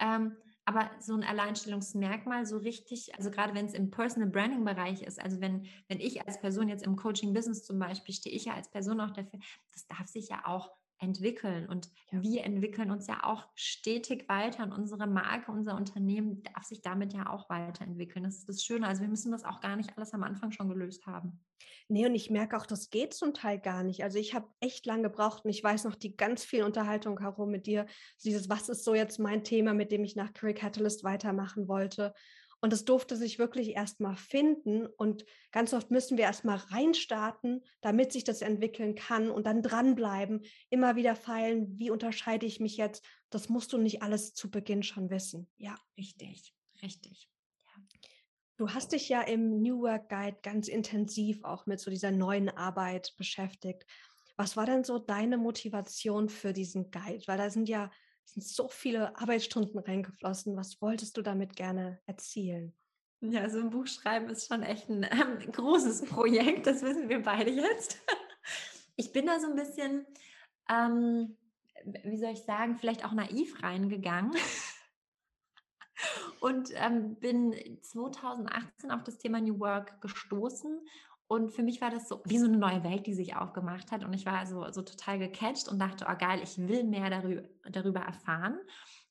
Ähm, 0.00 0.36
aber 0.64 0.90
so 1.00 1.14
ein 1.14 1.22
Alleinstellungsmerkmal 1.22 2.44
so 2.44 2.58
richtig, 2.58 3.14
also 3.16 3.30
gerade 3.30 3.54
wenn 3.54 3.66
es 3.66 3.74
im 3.74 3.90
Personal 3.90 4.28
Branding 4.30 4.64
Bereich 4.64 5.02
ist, 5.02 5.20
also 5.20 5.40
wenn, 5.40 5.66
wenn 5.88 6.00
ich 6.00 6.26
als 6.26 6.40
Person 6.40 6.68
jetzt 6.68 6.84
im 6.84 6.96
Coaching 6.96 7.32
Business 7.34 7.64
zum 7.64 7.78
Beispiel 7.78 8.14
stehe 8.14 8.34
ich 8.34 8.46
ja 8.46 8.54
als 8.54 8.68
Person 8.68 9.00
auch 9.00 9.10
dafür, 9.10 9.38
das 9.72 9.86
darf 9.86 10.06
sich 10.08 10.28
ja 10.28 10.42
auch 10.44 10.70
entwickeln. 11.02 11.68
Und 11.68 11.90
ja. 12.10 12.22
wir 12.22 12.44
entwickeln 12.44 12.90
uns 12.90 13.06
ja 13.06 13.24
auch 13.24 13.48
stetig 13.54 14.28
weiter 14.28 14.62
und 14.62 14.72
unsere 14.72 15.06
Marke, 15.06 15.50
unser 15.50 15.76
Unternehmen 15.76 16.42
darf 16.42 16.64
sich 16.64 16.80
damit 16.80 17.12
ja 17.12 17.28
auch 17.28 17.50
weiterentwickeln. 17.50 18.24
Das 18.24 18.36
ist 18.36 18.48
das 18.48 18.62
Schöne. 18.62 18.86
Also 18.86 19.02
wir 19.02 19.08
müssen 19.08 19.32
das 19.32 19.44
auch 19.44 19.60
gar 19.60 19.76
nicht 19.76 19.96
alles 19.96 20.12
am 20.14 20.22
Anfang 20.22 20.52
schon 20.52 20.68
gelöst 20.68 21.06
haben. 21.06 21.40
Nee, 21.88 22.06
und 22.06 22.14
ich 22.14 22.30
merke 22.30 22.56
auch, 22.56 22.66
das 22.66 22.90
geht 22.90 23.12
zum 23.12 23.34
Teil 23.34 23.58
gar 23.58 23.82
nicht. 23.82 24.02
Also 24.04 24.18
ich 24.18 24.34
habe 24.34 24.46
echt 24.60 24.86
lange 24.86 25.02
gebraucht 25.02 25.44
und 25.44 25.50
ich 25.50 25.62
weiß 25.62 25.84
noch 25.84 25.94
die 25.94 26.16
ganz 26.16 26.44
viel 26.44 26.62
Unterhaltung 26.62 27.20
herum 27.20 27.50
mit 27.50 27.66
dir. 27.66 27.86
Dieses, 28.24 28.48
was 28.48 28.68
ist 28.68 28.84
so 28.84 28.94
jetzt 28.94 29.18
mein 29.18 29.44
Thema, 29.44 29.74
mit 29.74 29.92
dem 29.92 30.04
ich 30.04 30.16
nach 30.16 30.32
Career 30.32 30.54
Catalyst 30.54 31.04
weitermachen 31.04 31.68
wollte? 31.68 32.14
Und 32.62 32.72
es 32.72 32.84
durfte 32.84 33.16
sich 33.16 33.40
wirklich 33.40 33.70
erstmal 33.70 34.14
finden. 34.14 34.86
Und 34.86 35.24
ganz 35.50 35.74
oft 35.74 35.90
müssen 35.90 36.16
wir 36.16 36.24
erstmal 36.24 36.58
reinstarten, 36.58 37.64
damit 37.80 38.12
sich 38.12 38.22
das 38.22 38.40
entwickeln 38.40 38.94
kann 38.94 39.30
und 39.30 39.48
dann 39.48 39.62
dranbleiben, 39.62 40.42
immer 40.70 40.94
wieder 40.94 41.16
feilen, 41.16 41.76
wie 41.76 41.90
unterscheide 41.90 42.46
ich 42.46 42.60
mich 42.60 42.76
jetzt. 42.76 43.04
Das 43.30 43.48
musst 43.48 43.72
du 43.72 43.78
nicht 43.78 44.02
alles 44.02 44.32
zu 44.32 44.48
Beginn 44.48 44.84
schon 44.84 45.10
wissen. 45.10 45.50
Ja. 45.56 45.74
Richtig, 45.98 46.54
richtig. 46.80 47.28
Ja. 47.58 47.82
Du 48.58 48.70
hast 48.70 48.92
dich 48.92 49.08
ja 49.08 49.22
im 49.22 49.60
New 49.60 49.82
Work 49.82 50.08
Guide 50.08 50.38
ganz 50.42 50.68
intensiv 50.68 51.42
auch 51.42 51.66
mit 51.66 51.80
so 51.80 51.90
dieser 51.90 52.12
neuen 52.12 52.48
Arbeit 52.48 53.12
beschäftigt. 53.16 53.84
Was 54.36 54.56
war 54.56 54.66
denn 54.66 54.84
so 54.84 55.00
deine 55.00 55.36
Motivation 55.36 56.28
für 56.28 56.52
diesen 56.52 56.92
Guide? 56.92 57.26
Weil 57.26 57.38
da 57.38 57.50
sind 57.50 57.68
ja 57.68 57.90
sind 58.24 58.44
so 58.44 58.68
viele 58.68 59.16
Arbeitsstunden 59.16 59.78
reingeflossen. 59.78 60.56
Was 60.56 60.80
wolltest 60.80 61.16
du 61.16 61.22
damit 61.22 61.56
gerne 61.56 62.00
erzielen? 62.06 62.74
Ja, 63.20 63.48
so 63.48 63.60
ein 63.60 63.70
Buch 63.70 63.86
schreiben 63.86 64.28
ist 64.30 64.48
schon 64.48 64.62
echt 64.64 64.88
ein 64.88 65.04
ähm, 65.04 65.52
großes 65.52 66.06
Projekt, 66.06 66.66
das 66.66 66.82
wissen 66.82 67.08
wir 67.08 67.22
beide 67.22 67.50
jetzt. 67.50 67.98
Ich 68.94 69.10
bin 69.10 69.24
da 69.24 69.40
so 69.40 69.46
ein 69.46 69.56
bisschen, 69.56 70.04
ähm, 70.68 71.38
wie 72.04 72.18
soll 72.18 72.32
ich 72.32 72.42
sagen, 72.42 72.76
vielleicht 72.76 73.06
auch 73.06 73.12
naiv 73.12 73.62
reingegangen 73.62 74.32
und 76.40 76.70
ähm, 76.74 77.16
bin 77.16 77.54
2018 77.80 78.90
auf 78.90 79.02
das 79.02 79.16
Thema 79.16 79.40
New 79.40 79.58
Work 79.60 80.00
gestoßen 80.02 80.86
und 81.32 81.50
für 81.50 81.62
mich 81.62 81.80
war 81.80 81.88
das 81.88 82.10
so 82.10 82.20
wie 82.26 82.36
so 82.36 82.44
eine 82.44 82.58
neue 82.58 82.84
Welt, 82.84 83.06
die 83.06 83.14
sich 83.14 83.36
aufgemacht 83.36 83.90
hat. 83.90 84.04
Und 84.04 84.12
ich 84.12 84.26
war 84.26 84.44
so, 84.44 84.70
so 84.70 84.82
total 84.82 85.18
gecatcht 85.18 85.66
und 85.66 85.78
dachte, 85.78 86.04
oh 86.06 86.14
geil, 86.18 86.40
ich 86.42 86.58
will 86.58 86.84
mehr 86.84 87.08
darüber, 87.08 87.42
darüber 87.70 88.00
erfahren. 88.00 88.58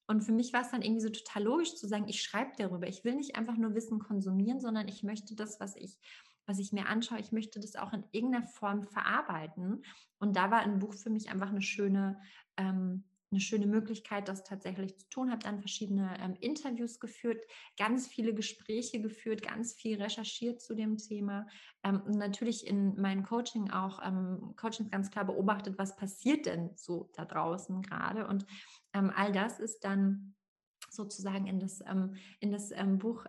Und 0.06 0.22
für 0.22 0.32
mich 0.32 0.54
war 0.54 0.62
es 0.62 0.70
dann 0.70 0.84
irgendwie 0.84 1.02
so 1.02 1.10
total 1.10 1.46
logisch 1.46 1.74
zu 1.74 1.88
sagen, 1.88 2.08
ich 2.08 2.22
schreibe 2.22 2.52
darüber. 2.60 2.88
Ich 2.88 3.04
will 3.04 3.16
nicht 3.16 3.38
einfach 3.38 3.58
nur 3.58 3.74
Wissen 3.74 3.98
konsumieren, 3.98 4.60
sondern 4.60 4.88
ich 4.88 5.02
möchte 5.02 5.34
das, 5.36 5.60
was 5.60 5.76
ich, 5.76 5.98
was 6.46 6.60
ich 6.60 6.72
mir 6.72 6.90
anschaue, 6.90 7.20
ich 7.20 7.32
möchte 7.32 7.60
das 7.60 7.76
auch 7.76 7.92
in 7.92 8.04
irgendeiner 8.12 8.46
Form 8.46 8.84
verarbeiten. 8.84 9.84
Und 10.20 10.36
da 10.36 10.52
war 10.52 10.60
ein 10.60 10.78
Buch 10.78 10.94
für 10.94 11.10
mich 11.10 11.32
einfach 11.32 11.50
eine 11.50 11.64
schöne, 11.64 12.22
ähm, 12.56 13.04
eine 13.32 13.40
schöne 13.40 13.66
Möglichkeit, 13.66 14.28
das 14.28 14.44
tatsächlich 14.44 14.98
zu 14.98 15.10
tun. 15.10 15.32
Habe 15.32 15.44
dann 15.44 15.60
verschiedene 15.60 16.18
ähm, 16.20 16.36
Interviews 16.40 17.00
geführt, 17.00 17.42
ganz 17.78 18.08
viele 18.08 18.34
Gespräche 18.34 19.02
geführt, 19.02 19.42
ganz 19.42 19.74
viel 19.74 20.02
recherchiert 20.02 20.62
zu 20.62 20.76
dem 20.76 20.98
Thema. 20.98 21.48
Ähm, 21.84 22.02
und 22.02 22.18
natürlich 22.18 22.68
in 22.68 23.00
meinen 23.00 23.24
Coaching 23.24 23.72
auch 23.72 24.06
ähm, 24.06 24.54
Coachings 24.58 24.92
ganz 24.92 25.10
klar 25.12 25.26
beobachtet, 25.26 25.78
was 25.78 25.96
passiert 25.96 26.46
denn 26.46 26.72
so 26.76 27.10
da 27.16 27.26
draußen 27.26 27.82
gerade. 27.82 28.28
Und 28.28 28.46
ähm, 28.94 29.12
all 29.16 29.32
das 29.32 29.60
ist 29.60 29.84
dann 29.86 30.36
sozusagen 30.90 31.48
in 31.48 31.60
das, 31.60 31.82
ähm, 31.88 32.16
in 32.42 32.52
das 32.52 32.72
ähm, 32.72 33.00
Buch 33.00 33.26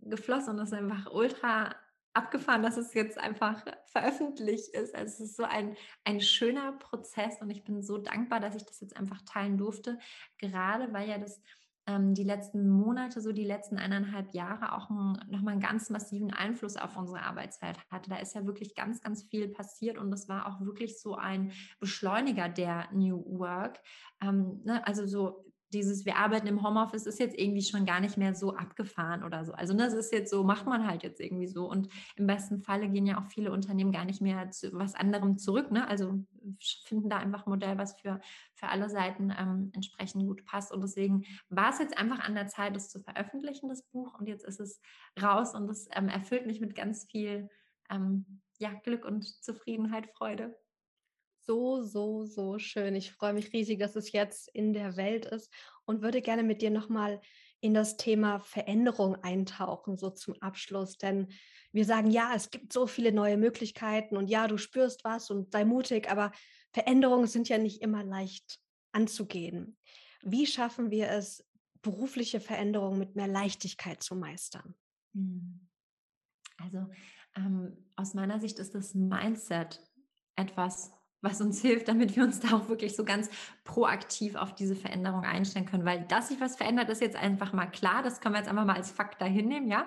geflossen 0.00 0.56
das 0.56 0.72
ist 0.72 0.78
einfach 0.78 1.12
ultra 1.12 1.74
abgefahren, 2.14 2.62
dass 2.62 2.76
es 2.76 2.94
jetzt 2.94 3.18
einfach 3.18 3.64
veröffentlicht 3.86 4.74
ist. 4.74 4.94
Also 4.94 5.12
es 5.12 5.20
ist 5.20 5.36
so 5.36 5.44
ein, 5.44 5.76
ein 6.04 6.20
schöner 6.20 6.72
Prozess 6.72 7.40
und 7.40 7.50
ich 7.50 7.64
bin 7.64 7.82
so 7.82 7.98
dankbar, 7.98 8.40
dass 8.40 8.54
ich 8.54 8.64
das 8.64 8.80
jetzt 8.80 8.96
einfach 8.96 9.20
teilen 9.22 9.58
durfte, 9.58 9.98
gerade 10.38 10.92
weil 10.92 11.08
ja 11.08 11.18
das 11.18 11.40
ähm, 11.86 12.14
die 12.14 12.24
letzten 12.24 12.68
Monate, 12.68 13.20
so 13.20 13.32
die 13.32 13.44
letzten 13.44 13.76
eineinhalb 13.76 14.34
Jahre 14.34 14.72
auch 14.72 14.88
nochmal 14.90 15.52
einen 15.52 15.60
ganz 15.60 15.90
massiven 15.90 16.32
Einfluss 16.32 16.76
auf 16.76 16.96
unsere 16.96 17.22
Arbeitswelt 17.22 17.78
hatte. 17.90 18.10
Da 18.10 18.16
ist 18.16 18.34
ja 18.34 18.46
wirklich 18.46 18.74
ganz, 18.74 19.02
ganz 19.02 19.24
viel 19.24 19.48
passiert 19.48 19.98
und 19.98 20.10
das 20.10 20.28
war 20.28 20.46
auch 20.46 20.60
wirklich 20.64 21.00
so 21.00 21.14
ein 21.14 21.52
Beschleuniger 21.80 22.48
der 22.48 22.88
New 22.92 23.22
Work. 23.38 23.80
Ähm, 24.22 24.62
ne? 24.64 24.86
Also 24.86 25.06
so 25.06 25.44
dieses, 25.74 26.06
wir 26.06 26.16
arbeiten 26.16 26.46
im 26.46 26.62
Homeoffice, 26.62 27.06
ist 27.06 27.18
jetzt 27.18 27.38
irgendwie 27.38 27.62
schon 27.62 27.84
gar 27.84 28.00
nicht 28.00 28.16
mehr 28.16 28.34
so 28.34 28.54
abgefahren 28.54 29.24
oder 29.24 29.44
so. 29.44 29.52
Also 29.52 29.74
das 29.74 29.92
ist 29.92 30.12
jetzt 30.12 30.30
so, 30.30 30.44
macht 30.44 30.66
man 30.66 30.86
halt 30.86 31.02
jetzt 31.02 31.20
irgendwie 31.20 31.46
so. 31.46 31.68
Und 31.68 31.88
im 32.16 32.26
besten 32.26 32.60
Falle 32.60 32.88
gehen 32.88 33.06
ja 33.06 33.20
auch 33.20 33.26
viele 33.26 33.52
Unternehmen 33.52 33.92
gar 33.92 34.04
nicht 34.04 34.20
mehr 34.20 34.50
zu 34.50 34.72
was 34.72 34.94
anderem 34.94 35.36
zurück. 35.38 35.70
Ne? 35.70 35.86
Also 35.88 36.24
finden 36.84 37.10
da 37.10 37.18
einfach 37.18 37.46
ein 37.46 37.50
Modell, 37.50 37.76
was 37.76 38.00
für, 38.00 38.20
für 38.54 38.68
alle 38.68 38.88
Seiten 38.88 39.32
ähm, 39.36 39.70
entsprechend 39.74 40.26
gut 40.26 40.44
passt. 40.44 40.72
Und 40.72 40.82
deswegen 40.82 41.24
war 41.48 41.70
es 41.70 41.78
jetzt 41.78 41.98
einfach 41.98 42.20
an 42.20 42.34
der 42.34 42.46
Zeit, 42.46 42.76
das 42.76 42.88
zu 42.88 43.00
veröffentlichen, 43.00 43.68
das 43.68 43.82
Buch. 43.82 44.18
Und 44.18 44.28
jetzt 44.28 44.44
ist 44.44 44.60
es 44.60 44.80
raus 45.20 45.54
und 45.54 45.68
es 45.68 45.88
ähm, 45.92 46.08
erfüllt 46.08 46.46
mich 46.46 46.60
mit 46.60 46.74
ganz 46.74 47.04
viel 47.10 47.48
ähm, 47.90 48.40
ja, 48.58 48.72
Glück 48.84 49.04
und 49.04 49.24
Zufriedenheit, 49.42 50.08
Freude 50.16 50.56
so, 51.46 51.82
so, 51.82 52.24
so 52.24 52.58
schön. 52.58 52.94
Ich 52.94 53.12
freue 53.12 53.32
mich 53.32 53.52
riesig, 53.52 53.78
dass 53.78 53.96
es 53.96 54.12
jetzt 54.12 54.48
in 54.48 54.72
der 54.72 54.96
Welt 54.96 55.26
ist 55.26 55.52
und 55.84 56.02
würde 56.02 56.22
gerne 56.22 56.42
mit 56.42 56.62
dir 56.62 56.70
nochmal 56.70 57.20
in 57.60 57.74
das 57.74 57.96
Thema 57.96 58.40
Veränderung 58.40 59.16
eintauchen, 59.16 59.96
so 59.96 60.10
zum 60.10 60.34
Abschluss. 60.42 60.98
Denn 60.98 61.28
wir 61.72 61.84
sagen, 61.84 62.10
ja, 62.10 62.32
es 62.34 62.50
gibt 62.50 62.72
so 62.72 62.86
viele 62.86 63.12
neue 63.12 63.36
Möglichkeiten 63.36 64.16
und 64.16 64.28
ja, 64.28 64.46
du 64.48 64.58
spürst 64.58 65.04
was 65.04 65.30
und 65.30 65.52
sei 65.52 65.64
mutig, 65.64 66.10
aber 66.10 66.32
Veränderungen 66.72 67.26
sind 67.26 67.48
ja 67.48 67.58
nicht 67.58 67.80
immer 67.80 68.04
leicht 68.04 68.58
anzugehen. 68.92 69.78
Wie 70.22 70.46
schaffen 70.46 70.90
wir 70.90 71.10
es, 71.10 71.44
berufliche 71.82 72.40
Veränderungen 72.40 72.98
mit 72.98 73.14
mehr 73.14 73.28
Leichtigkeit 73.28 74.02
zu 74.02 74.16
meistern? 74.16 74.74
Hm. 75.14 75.68
Also 76.58 76.86
ähm, 77.36 77.76
aus 77.96 78.14
meiner 78.14 78.40
Sicht 78.40 78.58
ist 78.58 78.74
das 78.74 78.94
Mindset 78.94 79.80
etwas, 80.36 80.92
was 81.24 81.40
uns 81.40 81.60
hilft, 81.60 81.88
damit 81.88 82.14
wir 82.14 82.22
uns 82.22 82.40
da 82.40 82.56
auch 82.56 82.68
wirklich 82.68 82.94
so 82.94 83.04
ganz 83.04 83.28
proaktiv 83.64 84.36
auf 84.36 84.54
diese 84.54 84.76
Veränderung 84.76 85.24
einstellen 85.24 85.66
können. 85.66 85.84
Weil 85.84 86.02
dass 86.02 86.28
sich 86.28 86.40
was 86.40 86.56
verändert, 86.56 86.90
ist 86.90 87.00
jetzt 87.00 87.16
einfach 87.16 87.52
mal 87.52 87.66
klar. 87.66 88.02
Das 88.02 88.20
können 88.20 88.34
wir 88.34 88.38
jetzt 88.38 88.48
einfach 88.48 88.64
mal 88.64 88.76
als 88.76 88.90
Fakt 88.90 89.20
dahin 89.20 89.48
nehmen, 89.48 89.68
ja. 89.68 89.86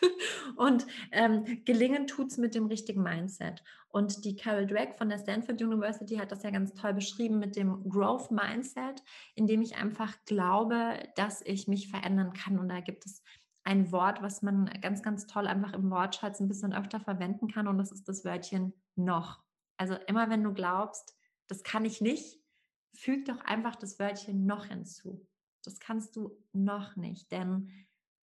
Und 0.56 0.86
ähm, 1.12 1.64
gelingen 1.64 2.06
tut 2.06 2.30
es 2.30 2.38
mit 2.38 2.54
dem 2.54 2.66
richtigen 2.66 3.02
Mindset. 3.02 3.62
Und 3.88 4.24
die 4.24 4.36
Carol 4.36 4.66
Dweck 4.66 4.96
von 4.96 5.08
der 5.08 5.18
Stanford 5.18 5.60
University 5.60 6.16
hat 6.16 6.30
das 6.30 6.42
ja 6.42 6.50
ganz 6.50 6.74
toll 6.74 6.94
beschrieben 6.94 7.38
mit 7.38 7.56
dem 7.56 7.88
Growth 7.88 8.30
Mindset, 8.30 9.02
in 9.34 9.46
dem 9.46 9.62
ich 9.62 9.76
einfach 9.76 10.14
glaube, 10.26 11.02
dass 11.16 11.42
ich 11.42 11.68
mich 11.68 11.88
verändern 11.88 12.32
kann. 12.32 12.58
Und 12.58 12.68
da 12.68 12.80
gibt 12.80 13.06
es 13.06 13.22
ein 13.64 13.92
Wort, 13.92 14.22
was 14.22 14.42
man 14.42 14.66
ganz, 14.80 15.02
ganz 15.02 15.26
toll 15.26 15.46
einfach 15.46 15.72
im 15.72 15.90
Wortschatz 15.90 16.40
ein 16.40 16.48
bisschen 16.48 16.72
öfter 16.72 17.00
verwenden 17.00 17.48
kann. 17.48 17.66
Und 17.66 17.78
das 17.78 17.92
ist 17.92 18.08
das 18.08 18.24
Wörtchen 18.24 18.72
noch. 18.96 19.42
Also 19.78 19.94
immer 20.06 20.28
wenn 20.28 20.44
du 20.44 20.52
glaubst, 20.52 21.16
das 21.46 21.62
kann 21.62 21.84
ich 21.84 22.00
nicht, 22.00 22.38
füg 22.94 23.24
doch 23.24 23.40
einfach 23.40 23.76
das 23.76 23.98
Wörtchen 23.98 24.44
noch 24.44 24.66
hinzu. 24.66 25.26
Das 25.64 25.80
kannst 25.80 26.16
du 26.16 26.36
noch 26.52 26.96
nicht, 26.96 27.32
denn 27.32 27.70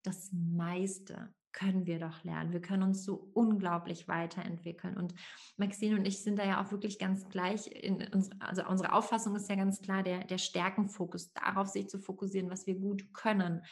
das 0.03 0.31
meiste 0.31 1.33
können 1.55 1.85
wir 1.85 1.99
doch 1.99 2.23
lernen. 2.23 2.51
Wir 2.51 2.61
können 2.61 2.83
uns 2.83 3.05
so 3.05 3.29
unglaublich 3.33 4.09
weiterentwickeln. 4.09 4.97
Und 4.97 5.15
Maxine 5.55 5.95
und 5.95 6.05
ich 6.05 6.21
sind 6.21 6.37
da 6.37 6.45
ja 6.45 6.63
auch 6.63 6.71
wirklich 6.71 6.99
ganz 6.99 7.29
gleich. 7.29 7.71
Uns, 8.13 8.29
also 8.39 8.67
unsere 8.67 8.91
Auffassung 8.91 9.35
ist 9.35 9.49
ja 9.49 9.55
ganz 9.55 9.81
klar, 9.81 10.03
der, 10.03 10.25
der 10.25 10.37
Stärkenfokus, 10.37 11.31
darauf 11.31 11.69
sich 11.69 11.87
zu 11.87 11.97
fokussieren, 11.97 12.49
was 12.49 12.67
wir 12.67 12.75
gut 12.75 13.13
können. 13.13 13.63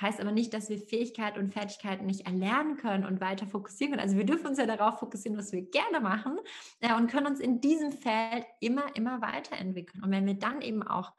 Heißt 0.00 0.20
aber 0.20 0.32
nicht, 0.32 0.52
dass 0.52 0.68
wir 0.68 0.78
Fähigkeiten 0.78 1.38
und 1.38 1.52
Fertigkeiten 1.52 2.04
nicht 2.04 2.26
erlernen 2.26 2.76
können 2.76 3.06
und 3.06 3.20
weiter 3.20 3.46
fokussieren 3.46 3.92
können. 3.92 4.02
Also 4.02 4.16
wir 4.16 4.26
dürfen 4.26 4.48
uns 4.48 4.58
ja 4.58 4.66
darauf 4.66 4.98
fokussieren, 4.98 5.38
was 5.38 5.52
wir 5.52 5.62
gerne 5.62 6.00
machen 6.00 6.38
ja, 6.82 6.96
äh, 6.96 7.00
und 7.00 7.10
können 7.10 7.26
uns 7.26 7.40
in 7.40 7.60
diesem 7.60 7.92
Feld 7.92 8.44
immer, 8.60 8.94
immer 8.94 9.22
weiterentwickeln. 9.22 10.04
Und 10.04 10.10
wenn 10.10 10.26
wir 10.26 10.34
dann 10.34 10.60
eben 10.60 10.82
auch 10.82 11.12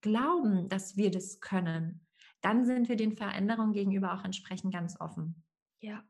glauben, 0.00 0.68
dass 0.68 0.96
wir 0.96 1.10
das 1.10 1.40
können, 1.40 2.06
dann 2.40 2.64
sind 2.64 2.88
wir 2.88 2.96
den 2.96 3.12
Veränderungen 3.12 3.72
gegenüber 3.72 4.14
auch 4.14 4.24
entsprechend 4.24 4.72
ganz 4.72 5.00
offen. 5.00 5.42
Ja, 5.80 6.02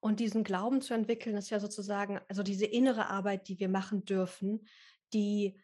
und 0.00 0.20
diesen 0.20 0.44
Glauben 0.44 0.80
zu 0.80 0.94
entwickeln, 0.94 1.36
ist 1.36 1.50
ja 1.50 1.60
sozusagen, 1.60 2.20
also 2.28 2.42
diese 2.42 2.66
innere 2.66 3.08
Arbeit, 3.08 3.48
die 3.48 3.58
wir 3.58 3.68
machen 3.68 4.04
dürfen, 4.04 4.66
die 5.12 5.58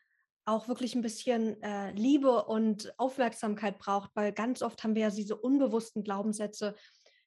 auch 0.45 0.69
wirklich 0.69 0.95
ein 0.95 1.03
bisschen 1.03 1.63
äh, 1.63 1.93
Liebe 1.93 2.45
und 2.45 2.93
Aufmerksamkeit 2.99 3.79
braucht, 3.79 4.11
weil 4.15 4.33
ganz 4.33 4.63
oft 4.63 4.83
haben 4.83 4.95
wir 4.95 5.03
ja 5.03 5.11
diese 5.11 5.37
unbewussten 5.37 6.03
Glaubenssätze, 6.03 6.75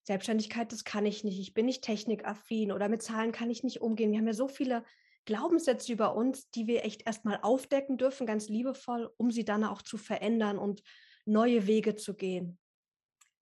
Selbstständigkeit, 0.03 0.71
das 0.71 0.83
kann 0.83 1.05
ich 1.05 1.23
nicht, 1.23 1.39
ich 1.39 1.53
bin 1.53 1.65
nicht 1.65 1.83
technikaffin 1.83 2.71
oder 2.71 2.89
mit 2.89 3.01
Zahlen 3.01 3.31
kann 3.31 3.49
ich 3.49 3.63
nicht 3.63 3.81
umgehen. 3.81 4.11
Wir 4.11 4.19
haben 4.19 4.27
ja 4.27 4.33
so 4.33 4.47
viele 4.47 4.83
Glaubenssätze 5.25 5.91
über 5.91 6.15
uns, 6.15 6.51
die 6.51 6.67
wir 6.67 6.85
echt 6.85 7.07
erstmal 7.07 7.39
aufdecken 7.41 7.97
dürfen, 7.97 8.27
ganz 8.27 8.47
liebevoll, 8.47 9.11
um 9.17 9.31
sie 9.31 9.45
dann 9.45 9.63
auch 9.63 9.81
zu 9.81 9.97
verändern 9.97 10.59
und 10.59 10.83
neue 11.25 11.65
Wege 11.65 11.95
zu 11.95 12.15
gehen. 12.15 12.59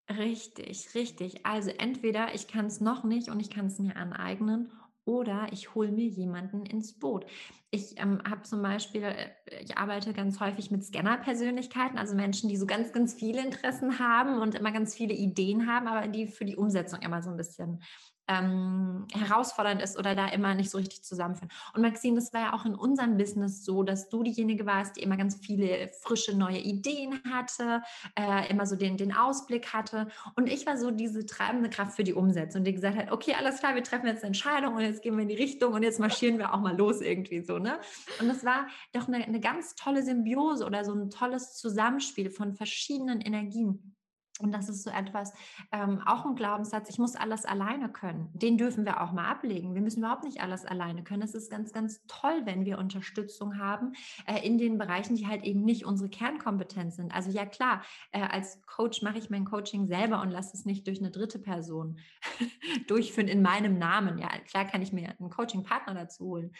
Richtig, 0.10 0.96
richtig. 0.96 1.46
Also 1.46 1.72
entweder 1.72 2.34
ich 2.34 2.48
kann 2.48 2.66
es 2.66 2.80
noch 2.80 3.04
nicht 3.04 3.30
und 3.30 3.40
ich 3.40 3.50
kann 3.50 3.68
es 3.68 3.80
mir 3.80 3.96
aneignen 3.96 4.72
oder 5.06 5.48
ich 5.52 5.76
hole 5.76 5.92
mir 5.92 6.08
jemanden 6.08 6.66
ins 6.66 6.98
Boot. 6.98 7.26
Ich 7.72 8.00
ähm, 8.00 8.22
habe 8.28 8.44
zum 8.44 8.62
Beispiel, 8.62 9.04
äh, 9.04 9.30
ich 9.62 9.78
arbeite 9.78 10.13
ganz 10.13 10.39
häufig 10.39 10.72
mit 10.72 10.84
Scanner-Persönlichkeiten, 10.84 11.98
also 11.98 12.16
Menschen, 12.16 12.50
die 12.50 12.58
so 12.58 12.66
ganz, 12.66 12.94
ganz 12.94 13.13
viele 13.13 13.44
Interessen 13.44 14.00
haben 14.00 14.39
und 14.42 14.56
immer 14.56 14.72
ganz 14.72 14.96
viele 14.96 15.13
Ideen 15.13 15.68
haben, 15.68 15.88
aber 15.88 16.08
die 16.08 16.28
für 16.28 16.46
die 16.46 16.56
Umsetzung 16.56 17.02
immer 17.02 17.22
so 17.22 17.30
ein 17.30 17.38
bisschen 17.38 17.82
ähm, 18.28 19.08
herausfordernd 19.14 19.82
ist 19.82 19.98
oder 19.98 20.16
da 20.16 20.28
immer 20.28 20.56
nicht 20.56 20.70
so 20.70 20.78
richtig 20.78 21.04
zusammenführen. 21.04 21.50
Und 21.74 21.82
Maxine, 21.82 22.16
das 22.16 22.34
war 22.34 22.42
ja 22.42 22.54
auch 22.54 22.66
in 22.66 22.76
unserem 22.76 23.18
Business 23.18 23.66
so, 23.66 23.84
dass 23.84 24.10
du 24.10 24.24
diejenige 24.24 24.66
warst, 24.66 24.96
die 24.96 25.02
immer 25.02 25.18
ganz 25.18 25.36
viele 25.36 25.92
frische 26.02 26.38
neue 26.38 26.60
Ideen 26.60 27.22
hatte, 27.32 27.82
äh, 28.18 28.50
immer 28.50 28.66
so 28.66 28.76
den, 28.76 28.98
den 28.98 29.14
Ausblick 29.14 29.74
hatte. 29.74 30.08
Und 30.36 30.48
ich 30.48 30.66
war 30.66 30.78
so 30.78 30.92
diese 30.92 31.26
treibende 31.26 31.70
Kraft 31.70 31.96
für 31.96 32.04
die 32.04 32.14
Umsetzung, 32.14 32.64
die 32.64 32.74
gesagt 32.74 32.98
hat, 32.98 33.12
okay, 33.12 33.36
alles 33.38 33.60
klar, 33.60 33.76
wir 33.76 33.84
treffen 33.84 34.08
jetzt 34.08 34.24
eine 34.24 34.28
Entscheidung 34.28 34.76
und 34.76 34.82
jetzt 34.82 35.02
gehen 35.02 35.16
wir 35.16 35.24
in 35.24 35.30
die 35.30 35.36
Richtung 35.36 35.74
und 35.74 35.84
jetzt 35.84 36.00
marschieren 36.00 36.38
wir 36.38 36.54
auch 36.54 36.60
mal 36.60 36.78
los 36.78 37.02
irgendwie 37.02 37.42
so. 37.42 37.58
Ne? 37.58 37.80
Und 38.20 38.30
das 38.30 38.46
war 38.46 38.68
doch 38.94 39.08
eine, 39.08 39.26
eine 39.26 39.40
ganz 39.40 39.76
tolle 39.76 40.04
Symbiose 40.04 40.66
oder 40.66 40.86
so 40.86 40.94
ein 40.94 41.10
tolles 41.10 41.56
Zusammenspiel 41.56 42.30
von 42.30 42.54
verschiedenen 42.54 43.22
Energien. 43.22 43.96
Und 44.39 44.52
das 44.52 44.67
ist 44.67 44.82
so 44.82 44.89
etwas, 44.89 45.32
ähm, 45.72 46.02
auch 46.08 46.26
ein 46.26 46.36
Glaubenssatz, 46.36 46.89
ich 46.89 46.98
muss 46.98 47.15
alles 47.15 47.46
alleine 47.46 47.88
können. 47.89 48.32
Den 48.34 48.58
dürfen 48.58 48.84
wir 48.84 49.02
auch 49.02 49.12
mal 49.12 49.28
ablegen. 49.28 49.76
Wir 49.76 49.82
müssen 49.82 50.00
überhaupt 50.00 50.24
nicht 50.24 50.41
alles 50.41 50.65
alleine 50.65 51.04
können. 51.04 51.22
Es 51.22 51.36
ist 51.36 51.52
ganz, 51.52 51.72
ganz 51.72 52.02
toll, 52.08 52.41
wenn 52.46 52.65
wir 52.65 52.80
Unterstützung 52.80 53.60
haben 53.60 53.93
äh, 54.26 54.43
in 54.46 54.58
den 54.58 54.80
Bereichen, 54.80 55.15
die 55.15 55.28
halt 55.28 55.43
eben 55.43 55.63
nicht 55.63 55.86
unsere 55.86 56.10
Kernkompetenz 56.10 56.96
sind. 56.96 57.13
Also 57.13 57.30
ja 57.30 57.46
klar, 57.46 57.84
äh, 58.12 58.22
als 58.22 58.60
Coach 58.65 59.04
mache 59.04 59.19
ich 59.19 59.30
mein 59.30 59.46
Coaching 59.46 59.86
selber 59.86 60.22
und 60.22 60.32
lasse 60.32 60.58
es 60.58 60.65
nicht 60.65 60.88
durch 60.88 61.00
eine 61.00 61.12
dritte 61.12 61.38
Person 61.38 62.00
durchführen 62.88 63.28
in 63.28 63.43
meinem 63.43 63.78
Namen. 63.78 64.17
Ja, 64.17 64.30
klar 64.48 64.65
kann 64.65 64.82
ich 64.82 64.91
mir 64.91 65.13
einen 65.19 65.30
Coaching-Partner 65.30 65.93
dazu 65.93 66.26
holen. 66.26 66.52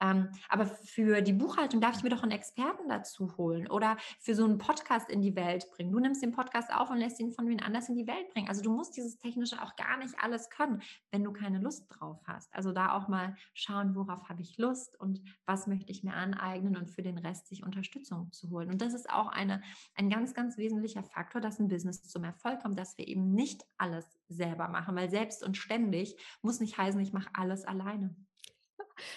Ähm, 0.00 0.28
aber 0.48 0.66
für 0.66 1.22
die 1.22 1.32
Buchhaltung 1.32 1.80
darf 1.80 1.96
ich 1.96 2.02
mir 2.02 2.10
doch 2.10 2.22
einen 2.22 2.32
Experten 2.32 2.88
dazu 2.88 3.36
holen 3.36 3.68
oder 3.68 3.96
für 4.20 4.34
so 4.34 4.44
einen 4.44 4.58
Podcast 4.58 5.10
in 5.10 5.22
die 5.22 5.34
Welt 5.36 5.70
bringen. 5.70 5.92
Du 5.92 5.98
nimmst 5.98 6.22
den 6.22 6.32
Podcast 6.32 6.72
auf 6.72 6.90
und 6.90 6.98
lässt 6.98 7.18
ihn 7.20 7.32
von 7.32 7.48
wen 7.48 7.62
anders 7.62 7.88
in 7.88 7.96
die 7.96 8.06
Welt 8.06 8.28
bringen. 8.32 8.48
Also 8.48 8.62
du 8.62 8.70
musst 8.70 8.96
dieses 8.96 9.16
Technische 9.18 9.62
auch 9.62 9.74
gar 9.76 9.96
nicht 9.98 10.14
alles 10.18 10.50
können, 10.50 10.82
wenn 11.10 11.24
du 11.24 11.32
keine 11.32 11.58
Lust 11.58 11.86
drauf 11.88 12.20
hast. 12.26 12.54
Also 12.54 12.72
da 12.72 12.92
auch 12.92 13.08
mal 13.08 13.36
schauen, 13.54 13.94
worauf 13.94 14.28
habe 14.28 14.42
ich 14.42 14.58
Lust 14.58 14.98
und 15.00 15.22
was 15.46 15.66
möchte 15.66 15.90
ich 15.90 16.02
mir 16.02 16.14
aneignen 16.14 16.76
und 16.76 16.90
für 16.90 17.02
den 17.02 17.18
Rest 17.18 17.48
sich 17.48 17.64
Unterstützung 17.64 18.30
zu 18.32 18.50
holen. 18.50 18.70
Und 18.70 18.82
das 18.82 18.92
ist 18.92 19.08
auch 19.08 19.28
eine, 19.28 19.62
ein 19.94 20.10
ganz, 20.10 20.34
ganz 20.34 20.58
wesentlicher 20.58 21.02
Faktor, 21.02 21.40
dass 21.40 21.58
ein 21.58 21.68
Business 21.68 22.02
zum 22.02 22.24
Erfolg 22.24 22.62
kommt, 22.62 22.78
dass 22.78 22.98
wir 22.98 23.08
eben 23.08 23.32
nicht 23.32 23.64
alles 23.78 24.06
selber 24.28 24.68
machen, 24.68 24.94
weil 24.96 25.08
selbst 25.08 25.42
und 25.42 25.56
ständig 25.56 26.16
muss 26.42 26.60
nicht 26.60 26.76
heißen, 26.76 27.00
ich 27.00 27.12
mache 27.12 27.30
alles 27.32 27.64
alleine 27.64 28.14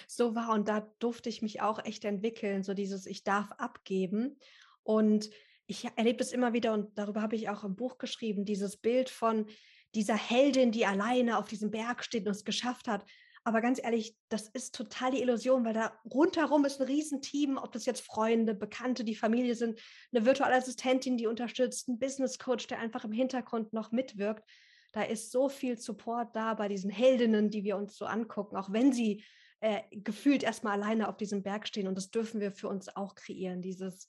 so 0.06 0.34
war. 0.34 0.50
Und 0.50 0.68
da 0.68 0.80
durfte 0.98 1.28
ich 1.28 1.42
mich 1.42 1.60
auch 1.60 1.84
echt 1.84 2.04
entwickeln, 2.04 2.62
so 2.62 2.74
dieses, 2.74 3.06
ich 3.06 3.24
darf 3.24 3.50
abgeben. 3.52 4.38
Und 4.82 5.30
ich 5.66 5.86
erlebe 5.96 6.18
das 6.18 6.32
immer 6.32 6.52
wieder 6.52 6.72
und 6.72 6.98
darüber 6.98 7.22
habe 7.22 7.36
ich 7.36 7.48
auch 7.48 7.62
im 7.62 7.76
Buch 7.76 7.98
geschrieben, 7.98 8.44
dieses 8.44 8.76
Bild 8.76 9.08
von 9.08 9.46
dieser 9.94 10.16
Heldin, 10.16 10.72
die 10.72 10.84
alleine 10.84 11.38
auf 11.38 11.46
diesem 11.46 11.70
Berg 11.70 12.04
steht 12.04 12.26
und 12.26 12.32
es 12.32 12.44
geschafft 12.44 12.88
hat. 12.88 13.04
Aber 13.42 13.60
ganz 13.60 13.80
ehrlich, 13.82 14.16
das 14.28 14.48
ist 14.48 14.74
total 14.74 15.12
die 15.12 15.22
Illusion, 15.22 15.64
weil 15.64 15.72
da 15.72 15.92
rundherum 16.12 16.64
ist 16.64 16.80
ein 16.80 16.86
Riesenteam, 16.86 17.56
ob 17.56 17.72
das 17.72 17.86
jetzt 17.86 18.02
Freunde, 18.02 18.54
Bekannte, 18.54 19.02
die 19.02 19.14
Familie 19.14 19.54
sind, 19.54 19.80
eine 20.12 20.26
virtuelle 20.26 20.56
Assistentin, 20.56 21.16
die 21.16 21.26
unterstützt, 21.26 21.88
ein 21.88 21.98
Business 21.98 22.38
Coach, 22.38 22.66
der 22.66 22.80
einfach 22.80 23.04
im 23.04 23.12
Hintergrund 23.12 23.72
noch 23.72 23.92
mitwirkt. 23.92 24.44
Da 24.92 25.02
ist 25.02 25.30
so 25.30 25.48
viel 25.48 25.78
Support 25.78 26.34
da 26.36 26.54
bei 26.54 26.68
diesen 26.68 26.90
Heldinnen, 26.90 27.48
die 27.48 27.64
wir 27.64 27.76
uns 27.76 27.96
so 27.96 28.04
angucken, 28.04 28.56
auch 28.56 28.72
wenn 28.72 28.92
sie 28.92 29.24
äh, 29.60 29.82
gefühlt 29.90 30.42
erstmal 30.42 30.80
alleine 30.80 31.08
auf 31.08 31.16
diesem 31.16 31.42
Berg 31.42 31.66
stehen. 31.66 31.88
Und 31.88 31.96
das 31.96 32.10
dürfen 32.10 32.40
wir 32.40 32.52
für 32.52 32.68
uns 32.68 32.94
auch 32.94 33.14
kreieren. 33.14 33.62
Dieses, 33.62 34.08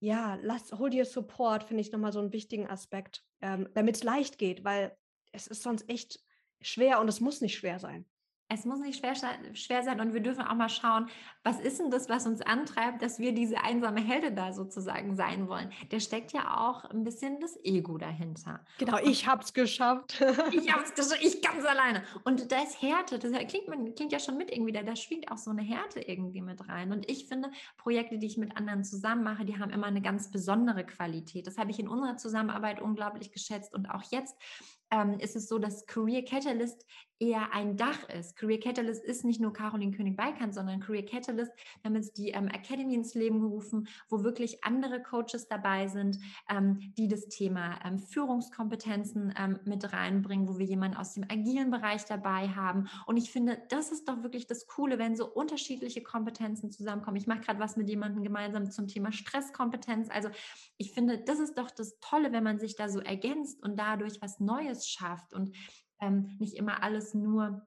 ja, 0.00 0.38
lass, 0.42 0.72
hol 0.72 0.90
dir 0.90 1.04
Support, 1.04 1.64
finde 1.64 1.82
ich 1.82 1.92
nochmal 1.92 2.12
so 2.12 2.20
einen 2.20 2.32
wichtigen 2.32 2.68
Aspekt, 2.68 3.24
ähm, 3.40 3.68
damit 3.74 3.96
es 3.96 4.02
leicht 4.02 4.38
geht, 4.38 4.64
weil 4.64 4.96
es 5.32 5.46
ist 5.46 5.62
sonst 5.62 5.88
echt 5.88 6.20
schwer 6.60 7.00
und 7.00 7.08
es 7.08 7.20
muss 7.20 7.40
nicht 7.40 7.56
schwer 7.56 7.78
sein 7.78 8.06
es 8.54 8.64
muss 8.64 8.80
nicht 8.80 8.98
schwer, 8.98 9.14
schwer 9.54 9.82
sein 9.82 10.00
und 10.00 10.12
wir 10.12 10.20
dürfen 10.20 10.42
auch 10.42 10.54
mal 10.54 10.68
schauen, 10.68 11.08
was 11.42 11.58
ist 11.58 11.80
denn 11.80 11.90
das, 11.90 12.08
was 12.08 12.26
uns 12.26 12.42
antreibt, 12.42 13.02
dass 13.02 13.18
wir 13.18 13.32
diese 13.32 13.62
einsame 13.62 14.00
Helde 14.00 14.32
da 14.32 14.52
sozusagen 14.52 15.16
sein 15.16 15.48
wollen. 15.48 15.70
Der 15.90 16.00
steckt 16.00 16.32
ja 16.32 16.58
auch 16.58 16.84
ein 16.84 17.02
bisschen 17.02 17.40
das 17.40 17.58
Ego 17.64 17.98
dahinter. 17.98 18.64
Genau, 18.78 18.98
ich 18.98 19.26
habe 19.26 19.42
es 19.42 19.52
geschafft. 19.52 20.20
ich 20.52 20.72
habe 20.72 20.84
es 20.84 20.94
geschafft, 20.94 21.18
ich 21.22 21.40
ganz 21.42 21.64
alleine. 21.64 22.02
Und 22.24 22.52
da 22.52 22.62
ist 22.62 22.80
Härte, 22.82 23.18
das 23.18 23.32
klingt, 23.48 23.96
klingt 23.96 24.12
ja 24.12 24.18
schon 24.18 24.36
mit 24.36 24.52
irgendwie, 24.52 24.72
da, 24.72 24.82
da 24.82 24.96
schwingt 24.96 25.30
auch 25.30 25.38
so 25.38 25.50
eine 25.50 25.62
Härte 25.62 26.00
irgendwie 26.00 26.42
mit 26.42 26.68
rein. 26.68 26.92
Und 26.92 27.10
ich 27.10 27.26
finde, 27.26 27.50
Projekte, 27.78 28.18
die 28.18 28.26
ich 28.26 28.36
mit 28.36 28.56
anderen 28.56 28.84
zusammen 28.84 29.24
mache, 29.24 29.44
die 29.44 29.58
haben 29.58 29.70
immer 29.70 29.86
eine 29.86 30.02
ganz 30.02 30.30
besondere 30.30 30.84
Qualität. 30.84 31.46
Das 31.46 31.58
habe 31.58 31.70
ich 31.70 31.78
in 31.78 31.88
unserer 31.88 32.16
Zusammenarbeit 32.16 32.80
unglaublich 32.80 33.32
geschätzt 33.32 33.74
und 33.74 33.86
auch 33.86 34.02
jetzt 34.10 34.36
ähm, 34.92 35.18
ist 35.18 35.34
es 35.34 35.48
so, 35.48 35.58
dass 35.58 35.86
Career 35.86 36.24
Catalyst 36.24 36.86
eher 37.22 37.52
ein 37.54 37.76
Dach 37.76 38.08
ist. 38.08 38.36
Career 38.36 38.58
Catalyst 38.58 39.04
ist 39.04 39.24
nicht 39.24 39.40
nur 39.40 39.52
Caroline 39.52 39.92
König-Beikant, 39.92 40.54
sondern 40.54 40.80
Career 40.80 41.04
Catalyst, 41.04 41.52
wir 41.80 41.88
haben 41.88 41.94
jetzt 41.94 42.18
die 42.18 42.30
ähm, 42.30 42.48
Academy 42.48 42.94
ins 42.94 43.14
Leben 43.14 43.40
gerufen, 43.40 43.86
wo 44.08 44.24
wirklich 44.24 44.64
andere 44.64 45.00
Coaches 45.02 45.46
dabei 45.48 45.86
sind, 45.86 46.18
ähm, 46.50 46.92
die 46.98 47.06
das 47.06 47.28
Thema 47.28 47.78
ähm, 47.84 47.98
Führungskompetenzen 47.98 49.34
ähm, 49.38 49.60
mit 49.64 49.92
reinbringen, 49.92 50.48
wo 50.48 50.58
wir 50.58 50.66
jemanden 50.66 50.96
aus 50.96 51.14
dem 51.14 51.24
agilen 51.28 51.70
Bereich 51.70 52.04
dabei 52.04 52.48
haben. 52.48 52.88
Und 53.06 53.16
ich 53.16 53.30
finde, 53.30 53.62
das 53.68 53.92
ist 53.92 54.08
doch 54.08 54.24
wirklich 54.24 54.48
das 54.48 54.66
Coole, 54.66 54.98
wenn 54.98 55.14
so 55.14 55.32
unterschiedliche 55.32 56.02
Kompetenzen 56.02 56.72
zusammenkommen. 56.72 57.16
Ich 57.16 57.28
mache 57.28 57.40
gerade 57.40 57.60
was 57.60 57.76
mit 57.76 57.88
jemandem 57.88 58.24
gemeinsam 58.24 58.68
zum 58.68 58.88
Thema 58.88 59.12
Stresskompetenz. 59.12 60.08
Also 60.10 60.28
ich 60.76 60.92
finde, 60.92 61.18
das 61.18 61.38
ist 61.38 61.56
doch 61.56 61.70
das 61.70 62.00
Tolle, 62.00 62.32
wenn 62.32 62.42
man 62.42 62.58
sich 62.58 62.74
da 62.74 62.88
so 62.88 62.98
ergänzt 62.98 63.62
und 63.62 63.78
dadurch 63.78 64.20
was 64.20 64.40
Neues 64.40 64.81
schafft 64.88 65.32
und 65.32 65.54
ähm, 66.00 66.36
nicht 66.38 66.54
immer 66.54 66.82
alles 66.82 67.14
nur 67.14 67.64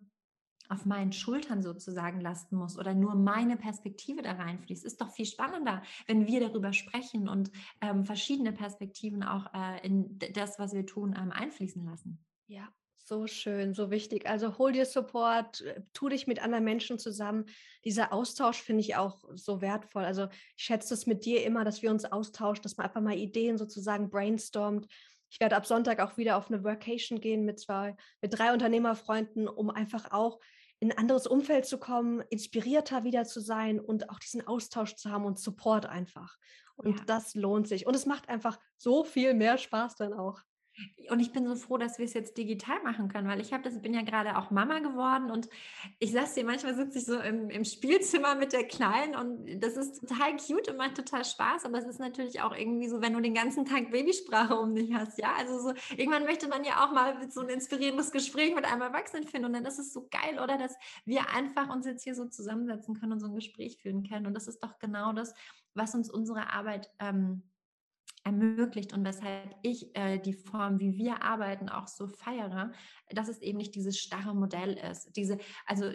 auf 0.70 0.86
meinen 0.86 1.12
Schultern 1.12 1.62
sozusagen 1.62 2.22
lasten 2.22 2.56
muss 2.56 2.78
oder 2.78 2.94
nur 2.94 3.16
meine 3.16 3.58
Perspektive 3.58 4.22
da 4.22 4.34
reinfließt. 4.34 4.84
Ist 4.84 5.02
doch 5.02 5.12
viel 5.12 5.26
spannender, 5.26 5.84
wenn 6.08 6.28
wir 6.28 6.40
darüber 6.40 6.74
sprechen 6.74 7.30
und 7.30 7.52
ähm, 7.82 8.06
verschiedene 8.06 8.52
Perspektiven 8.52 9.24
auch 9.24 9.54
äh, 9.54 9.86
in 9.86 10.18
das, 10.34 10.58
was 10.60 10.74
wir 10.74 10.86
tun, 10.86 11.16
ähm, 11.18 11.32
einfließen 11.32 11.86
lassen. 11.86 12.24
Ja, 12.48 12.68
so 13.08 13.28
schön, 13.28 13.76
so 13.76 13.92
wichtig. 13.92 14.28
Also 14.28 14.58
hol 14.58 14.72
dir 14.72 14.86
Support, 14.86 15.62
äh, 15.62 15.82
tu 15.94 16.10
dich 16.10 16.26
mit 16.26 16.42
anderen 16.42 16.64
Menschen 16.64 16.98
zusammen. 16.98 17.46
Dieser 17.84 18.12
Austausch 18.12 18.62
finde 18.62 18.82
ich 18.82 18.96
auch 18.96 19.24
so 19.36 19.62
wertvoll. 19.62 20.06
Also 20.06 20.28
ich 20.58 20.64
schätze 20.64 20.96
es 20.96 21.06
mit 21.06 21.26
dir 21.26 21.46
immer, 21.46 21.64
dass 21.64 21.84
wir 21.84 21.92
uns 21.92 22.06
austauschen, 22.06 22.64
dass 22.64 22.78
man 22.78 22.88
einfach 22.88 23.02
mal 23.02 23.16
Ideen 23.16 23.60
sozusagen 23.60 24.10
brainstormt. 24.10 24.88
Ich 25.30 25.40
werde 25.40 25.56
ab 25.56 25.66
Sonntag 25.66 26.00
auch 26.00 26.18
wieder 26.18 26.38
auf 26.38 26.50
eine 26.50 26.64
Workation 26.64 27.20
gehen 27.20 27.46
mit 27.46 27.60
zwei, 27.60 27.96
mit 28.22 28.38
drei 28.38 28.54
Unternehmerfreunden, 28.54 29.48
um 29.48 29.70
einfach 29.70 30.12
auch 30.12 30.40
in 30.80 30.92
ein 30.92 30.98
anderes 30.98 31.28
Umfeld 31.28 31.66
zu 31.66 31.80
kommen, 31.80 32.22
inspirierter 32.30 33.04
wieder 33.04 33.26
zu 33.26 33.40
sein 33.40 33.80
und 33.80 34.10
auch 34.10 34.20
diesen 34.20 34.46
Austausch 34.46 34.96
zu 34.96 35.10
haben 35.10 35.26
und 35.26 35.40
Support 35.40 35.86
einfach. 35.86 36.38
Und 36.76 37.00
ja. 37.00 37.06
das 37.06 37.36
lohnt 37.36 37.68
sich. 37.68 37.88
Und 37.88 37.96
es 37.96 38.06
macht 38.06 38.30
einfach 38.30 38.60
so 38.78 39.04
viel 39.04 39.34
mehr 39.34 39.58
Spaß 39.58 39.96
dann 39.96 40.14
auch. 40.14 40.42
Und 41.10 41.20
ich 41.20 41.32
bin 41.32 41.48
so 41.48 41.56
froh, 41.56 41.78
dass 41.78 42.00
wir 42.00 42.06
es 42.06 42.14
jetzt 42.14 42.38
digital 42.38 42.82
machen 42.84 43.08
können, 43.08 43.28
weil 43.28 43.40
ich 43.40 43.54
habe 43.54 43.64
das, 43.64 43.82
bin 43.82 43.94
ja 43.94 44.02
gerade 44.02 44.38
auch 44.38 44.52
Mama 44.52 44.80
geworden 44.80 45.32
und 45.32 45.48
ich 46.00 46.12
sag's 46.12 46.34
dir, 46.34 46.44
manchmal 46.44 46.76
sitze 46.76 46.98
ich 46.98 47.06
so 47.06 47.20
im, 47.20 47.50
im, 47.50 47.64
Spielzimmer 47.64 48.36
mit 48.36 48.54
der 48.54 48.66
Kleinen 48.66 49.16
und 49.16 49.62
das 49.62 49.78
ist 49.78 50.00
total 50.00 50.36
cute 50.36 50.70
und 50.70 50.78
macht 50.78 50.96
total 50.96 51.24
Spaß, 51.24 51.66
aber 51.66 51.78
es 51.78 51.86
ist 51.86 52.00
natürlich 52.00 52.42
auch 52.42 52.56
irgendwie 52.56 52.90
so, 52.90 53.02
wenn 53.02 53.14
du 53.14 53.22
den 53.22 53.34
ganzen 53.34 53.66
Tag 53.66 53.92
Babysprache 53.92 54.56
um 54.56 54.76
dich 54.76 54.94
hast, 54.94 55.18
ja, 55.20 55.34
also 55.38 55.60
so, 55.60 55.74
irgendwann 55.96 56.26
möchte 56.26 56.48
man 56.48 56.64
ja 56.64 56.84
auch 56.86 56.92
mal 56.92 57.16
so 57.30 57.42
ein 57.42 57.50
inspirierendes 57.50 58.12
Gespräch 58.12 58.54
mit 58.56 58.66
einem 58.66 58.82
Erwachsenen 58.82 59.26
finden 59.26 59.46
und 59.46 59.54
dann 59.54 59.66
ist 59.66 59.80
es 59.80 59.94
so 59.94 60.08
geil, 60.10 60.40
oder, 60.44 60.58
dass 60.58 60.76
wir 61.06 61.30
einfach 61.30 61.70
uns 61.70 61.86
jetzt 61.86 62.04
hier 62.04 62.16
so 62.16 62.26
zusammensetzen 62.26 63.00
können 63.00 63.14
und 63.14 63.20
so 63.20 63.28
ein 63.28 63.36
Gespräch 63.36 63.78
führen 63.78 64.08
können 64.08 64.26
und 64.26 64.34
das 64.34 64.48
ist 64.48 64.64
doch 64.64 64.80
genau 64.80 65.14
das, 65.14 65.34
was 65.74 65.94
uns 65.96 66.10
unsere 66.10 66.52
Arbeit 66.52 66.92
ähm, 67.00 67.44
ermöglicht 68.26 68.92
und 68.92 69.06
weshalb 69.06 69.56
ich 69.62 69.96
äh, 69.96 70.18
die 70.18 70.34
Form, 70.34 70.80
wie 70.80 70.98
wir 70.98 71.22
arbeiten, 71.22 71.70
auch 71.70 71.88
so 71.88 72.08
feiere, 72.08 72.72
dass 73.12 73.30
es 73.30 73.42
eben 73.42 73.60
nicht 73.60 73.76
dieses 73.76 74.00
starre 74.00 74.36
Modell 74.36 74.74
ist. 74.74 75.16
Diese, 75.16 75.38
also 75.66 75.92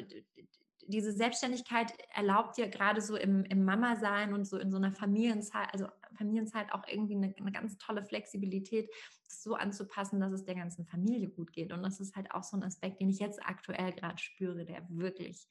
diese 0.87 1.12
Selbstständigkeit 1.12 1.93
erlaubt 2.14 2.57
dir 2.57 2.69
gerade 2.69 3.01
so 3.01 3.16
im, 3.16 3.45
im 3.45 3.64
Mama-Sein 3.64 4.33
und 4.33 4.45
so 4.45 4.59
in 4.59 4.71
so 4.71 4.77
einer 4.77 4.93
Familienzeit, 4.93 5.69
also 5.73 5.87
Familienzeit 6.16 6.73
auch 6.73 6.87
irgendwie 6.87 7.16
eine, 7.16 7.35
eine, 7.37 7.53
ganz 7.53 7.79
tolle 7.79 8.05
Flexibilität, 8.05 8.88
das 9.25 9.43
so 9.43 9.55
anzupassen, 9.55 10.21
dass 10.21 10.33
es 10.33 10.45
der 10.45 10.55
ganzen 10.55 10.87
Familie 10.87 11.29
gut 11.29 11.53
geht. 11.53 11.73
Und 11.73 11.83
das 11.83 12.01
ist 12.01 12.16
halt 12.16 12.31
auch 12.33 12.45
so 12.45 12.57
ein 12.57 12.62
Aspekt, 12.62 13.01
den 13.01 13.09
ich 13.09 13.19
jetzt 13.19 13.40
aktuell 13.45 13.93
gerade 13.93 14.19
spüre, 14.19 14.64
der 14.64 14.87
wirklich 14.88 15.49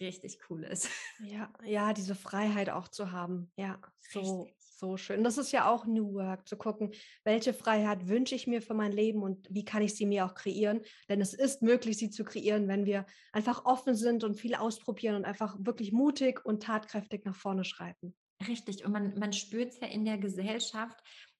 richtig 0.00 0.38
cool 0.48 0.64
ist. 0.64 0.88
Ja, 1.20 1.52
ja, 1.64 1.92
diese 1.92 2.14
Freiheit 2.14 2.70
auch 2.70 2.88
zu 2.88 3.12
haben. 3.12 3.50
Ja, 3.56 3.78
so, 4.10 4.48
so 4.82 4.96
schön. 4.96 5.22
Das 5.22 5.38
ist 5.38 5.52
ja 5.52 5.70
auch 5.70 5.86
New 5.86 6.12
Work, 6.14 6.48
zu 6.48 6.56
gucken, 6.56 6.90
welche 7.22 7.54
Freiheit 7.54 8.08
wünsche 8.08 8.34
ich 8.34 8.48
mir 8.48 8.60
für 8.60 8.74
mein 8.74 8.90
Leben 8.90 9.22
und 9.22 9.46
wie 9.48 9.64
kann 9.64 9.80
ich 9.80 9.94
sie 9.94 10.06
mir 10.06 10.26
auch 10.26 10.34
kreieren. 10.34 10.80
Denn 11.08 11.20
es 11.20 11.34
ist 11.34 11.62
möglich, 11.62 11.98
sie 11.98 12.10
zu 12.10 12.24
kreieren, 12.24 12.66
wenn 12.66 12.84
wir 12.84 13.06
einfach 13.32 13.64
offen 13.64 13.94
sind 13.94 14.24
und 14.24 14.34
viel 14.34 14.56
ausprobieren 14.56 15.14
und 15.14 15.24
einfach 15.24 15.56
wirklich 15.60 15.92
mutig 15.92 16.44
und 16.44 16.64
tatkräftig 16.64 17.24
nach 17.24 17.36
vorne 17.36 17.64
schreiten. 17.64 18.14
Richtig. 18.48 18.84
Und 18.84 18.90
man, 18.90 19.16
man 19.18 19.32
spürt 19.32 19.70
es 19.70 19.78
ja 19.78 19.86
in 19.86 20.04
der 20.04 20.18
Gesellschaft, 20.18 20.98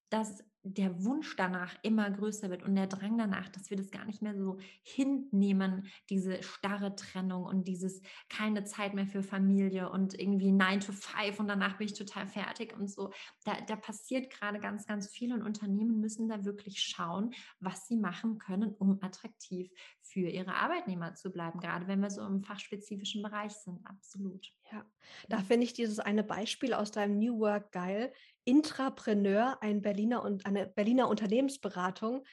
dass 0.08 0.44
der 0.64 1.04
Wunsch 1.04 1.34
danach 1.36 1.74
immer 1.82 2.08
größer 2.10 2.48
wird 2.48 2.62
und 2.62 2.76
der 2.76 2.86
Drang 2.86 3.18
danach, 3.18 3.48
dass 3.48 3.70
wir 3.70 3.76
das 3.76 3.90
gar 3.90 4.04
nicht 4.04 4.22
mehr 4.22 4.36
so 4.36 4.58
hinnehmen, 4.82 5.88
diese 6.08 6.42
starre 6.42 6.94
Trennung 6.94 7.44
und 7.44 7.66
dieses 7.66 8.00
keine 8.28 8.62
Zeit 8.64 8.94
mehr 8.94 9.06
für 9.06 9.22
Familie 9.22 9.90
und 9.90 10.18
irgendwie 10.18 10.52
9 10.52 10.80
to 10.80 10.92
5 10.92 11.40
und 11.40 11.48
danach 11.48 11.78
bin 11.78 11.86
ich 11.86 11.94
total 11.94 12.28
fertig 12.28 12.76
und 12.76 12.88
so. 12.88 13.10
Da, 13.44 13.60
da 13.66 13.74
passiert 13.74 14.30
gerade 14.30 14.60
ganz, 14.60 14.86
ganz 14.86 15.08
viel 15.08 15.32
und 15.32 15.42
Unternehmen 15.42 16.00
müssen 16.00 16.28
da 16.28 16.44
wirklich 16.44 16.80
schauen, 16.80 17.32
was 17.58 17.88
sie 17.88 17.96
machen 17.96 18.38
können, 18.38 18.72
um 18.78 18.98
attraktiv 19.02 19.70
für 20.00 20.28
ihre 20.28 20.54
Arbeitnehmer 20.54 21.14
zu 21.14 21.32
bleiben, 21.32 21.58
gerade 21.58 21.88
wenn 21.88 22.00
wir 22.00 22.10
so 22.10 22.24
im 22.24 22.42
fachspezifischen 22.42 23.22
Bereich 23.22 23.52
sind. 23.52 23.80
Absolut. 23.84 24.52
Ja, 24.70 24.86
da 25.28 25.38
finde 25.38 25.64
ich 25.64 25.72
dieses 25.72 25.98
eine 25.98 26.22
Beispiel 26.22 26.72
aus 26.72 26.92
deinem 26.92 27.18
New 27.18 27.38
Work 27.40 27.72
geil. 27.72 28.12
Intrapreneur, 28.44 29.58
ein 29.60 29.82
Berliner 29.82 30.22
und 30.22 30.46
eine 30.46 30.66
Berliner 30.66 31.08
Unternehmensberatung, 31.08 32.24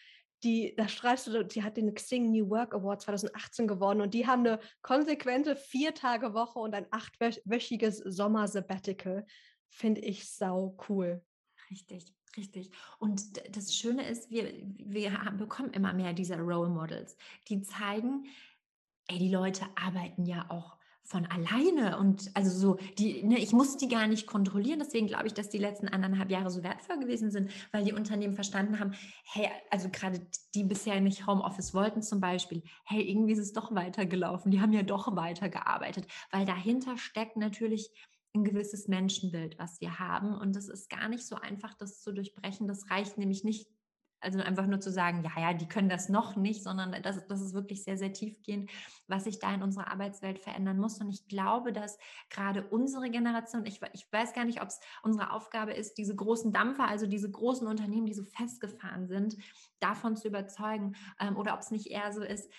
die, 0.43 0.73
da 0.77 0.87
schreibst 0.87 1.27
du, 1.27 1.43
die 1.43 1.63
hat 1.63 1.77
den 1.77 1.93
Xing 1.93 2.31
New 2.31 2.49
Work 2.49 2.73
Award 2.73 3.01
2018 3.01 3.67
gewonnen 3.67 4.01
und 4.01 4.13
die 4.13 4.25
haben 4.25 4.45
eine 4.45 4.59
konsequente 4.81 5.55
vier 5.55 5.93
Tage 5.93 6.33
Woche 6.33 6.59
und 6.59 6.73
ein 6.73 6.87
achtwöchiges 6.91 7.97
Sommer-Sabbatical. 7.97 9.25
Finde 9.67 10.01
ich 10.01 10.31
sau 10.31 10.77
cool. 10.87 11.21
Richtig, 11.69 12.13
richtig. 12.37 12.71
Und 12.99 13.41
das 13.55 13.75
Schöne 13.75 14.07
ist, 14.07 14.31
wir, 14.31 14.51
wir 14.77 15.11
bekommen 15.37 15.71
immer 15.73 15.93
mehr 15.93 16.13
dieser 16.13 16.39
Role 16.39 16.69
Models, 16.69 17.17
die 17.49 17.61
zeigen, 17.61 18.25
ey, 19.07 19.19
die 19.19 19.31
Leute 19.31 19.65
arbeiten 19.75 20.25
ja 20.25 20.49
auch 20.49 20.78
von 21.09 21.25
alleine 21.25 21.97
und 21.97 22.29
also 22.35 22.51
so, 22.51 22.77
die, 22.99 23.23
ne, 23.23 23.39
ich 23.39 23.51
musste 23.51 23.79
die 23.79 23.91
gar 23.91 24.05
nicht 24.05 24.27
kontrollieren. 24.27 24.77
Deswegen 24.77 25.07
glaube 25.07 25.25
ich, 25.25 25.33
dass 25.33 25.49
die 25.49 25.57
letzten 25.57 25.87
anderthalb 25.87 26.29
Jahre 26.29 26.51
so 26.51 26.61
wertvoll 26.61 26.99
gewesen 26.99 27.31
sind, 27.31 27.49
weil 27.71 27.83
die 27.83 27.93
Unternehmen 27.93 28.35
verstanden 28.35 28.79
haben, 28.79 28.93
hey, 29.23 29.49
also 29.71 29.89
gerade 29.89 30.21
die 30.53 30.63
bisher 30.63 31.01
nicht 31.01 31.25
Homeoffice 31.25 31.73
wollten 31.73 32.03
zum 32.03 32.21
Beispiel, 32.21 32.61
hey, 32.85 33.01
irgendwie 33.01 33.33
ist 33.33 33.39
es 33.39 33.53
doch 33.53 33.73
weitergelaufen. 33.73 34.51
Die 34.51 34.61
haben 34.61 34.71
ja 34.71 34.83
doch 34.83 35.15
weitergearbeitet, 35.15 36.05
weil 36.29 36.45
dahinter 36.45 36.95
steckt 36.99 37.37
natürlich 37.37 37.89
ein 38.35 38.43
gewisses 38.43 38.87
Menschenbild, 38.87 39.57
was 39.57 39.81
wir 39.81 39.97
haben. 39.97 40.35
Und 40.35 40.55
das 40.55 40.69
ist 40.69 40.91
gar 40.91 41.09
nicht 41.09 41.25
so 41.25 41.37
einfach, 41.37 41.73
das 41.73 42.01
zu 42.01 42.11
durchbrechen. 42.11 42.67
Das 42.67 42.91
reicht 42.91 43.17
nämlich 43.17 43.43
nicht 43.43 43.67
also 44.21 44.39
einfach 44.39 44.67
nur 44.67 44.79
zu 44.79 44.91
sagen, 44.91 45.23
ja, 45.23 45.31
ja, 45.41 45.53
die 45.53 45.67
können 45.67 45.89
das 45.89 46.09
noch 46.09 46.35
nicht, 46.35 46.63
sondern 46.63 46.95
das, 47.01 47.25
das 47.27 47.41
ist 47.41 47.53
wirklich 47.53 47.83
sehr, 47.83 47.97
sehr 47.97 48.13
tiefgehend, 48.13 48.69
was 49.07 49.23
sich 49.23 49.39
da 49.39 49.53
in 49.53 49.63
unserer 49.63 49.91
Arbeitswelt 49.91 50.39
verändern 50.39 50.77
muss. 50.77 50.99
Und 50.99 51.09
ich 51.09 51.27
glaube, 51.27 51.71
dass 51.73 51.97
gerade 52.29 52.67
unsere 52.67 53.09
Generation, 53.09 53.65
ich, 53.65 53.79
ich 53.93 54.11
weiß 54.11 54.33
gar 54.33 54.45
nicht, 54.45 54.61
ob 54.61 54.67
es 54.67 54.79
unsere 55.03 55.31
Aufgabe 55.31 55.73
ist, 55.73 55.97
diese 55.97 56.15
großen 56.15 56.51
Dampfer, 56.51 56.87
also 56.87 57.07
diese 57.07 57.29
großen 57.29 57.67
Unternehmen, 57.67 58.05
die 58.05 58.13
so 58.13 58.23
festgefahren 58.23 59.07
sind, 59.07 59.37
davon 59.79 60.15
zu 60.15 60.27
überzeugen, 60.27 60.95
ähm, 61.19 61.37
oder 61.37 61.53
ob 61.53 61.61
es 61.61 61.71
nicht 61.71 61.87
eher 61.87 62.11
so 62.11 62.23
ist, 62.23 62.51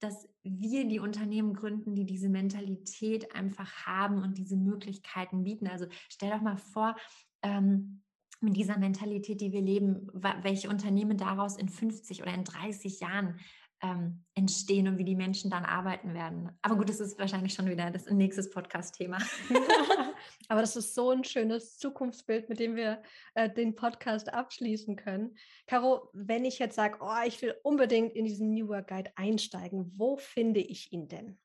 dass 0.00 0.28
wir 0.44 0.86
die 0.86 1.00
Unternehmen 1.00 1.54
gründen, 1.54 1.94
die 1.94 2.06
diese 2.06 2.28
Mentalität 2.28 3.34
einfach 3.34 3.86
haben 3.86 4.22
und 4.22 4.38
diese 4.38 4.56
Möglichkeiten 4.56 5.42
bieten. 5.42 5.66
Also 5.66 5.86
stell 6.08 6.30
doch 6.30 6.40
mal 6.40 6.56
vor, 6.56 6.94
ähm, 7.42 8.02
mit 8.40 8.56
dieser 8.56 8.78
Mentalität, 8.78 9.40
die 9.40 9.52
wir 9.52 9.60
leben, 9.60 10.08
welche 10.42 10.68
Unternehmen 10.68 11.16
daraus 11.16 11.56
in 11.56 11.68
50 11.68 12.22
oder 12.22 12.34
in 12.34 12.44
30 12.44 13.00
Jahren 13.00 13.38
ähm, 13.82 14.24
entstehen 14.34 14.88
und 14.88 14.98
wie 14.98 15.04
die 15.04 15.14
Menschen 15.14 15.50
dann 15.50 15.64
arbeiten 15.64 16.14
werden. 16.14 16.50
Aber 16.62 16.76
gut, 16.76 16.88
das 16.88 17.00
ist 17.00 17.18
wahrscheinlich 17.18 17.54
schon 17.54 17.68
wieder 17.68 17.90
das 17.90 18.06
nächste 18.06 18.42
Podcast-Thema. 18.42 19.18
Aber 20.48 20.60
das 20.60 20.76
ist 20.76 20.94
so 20.94 21.10
ein 21.10 21.24
schönes 21.24 21.78
Zukunftsbild, 21.78 22.48
mit 22.48 22.58
dem 22.58 22.74
wir 22.74 23.02
äh, 23.34 23.50
den 23.50 23.74
Podcast 23.74 24.32
abschließen 24.32 24.96
können. 24.96 25.36
Caro, 25.66 26.08
wenn 26.12 26.44
ich 26.44 26.58
jetzt 26.58 26.76
sage, 26.76 26.98
oh, 27.00 27.26
ich 27.26 27.40
will 27.42 27.54
unbedingt 27.62 28.14
in 28.14 28.24
diesen 28.24 28.50
New 28.50 28.68
Work 28.68 28.88
Guide 28.88 29.12
einsteigen, 29.16 29.92
wo 29.96 30.16
finde 30.16 30.60
ich 30.60 30.92
ihn 30.92 31.08
denn? 31.08 31.38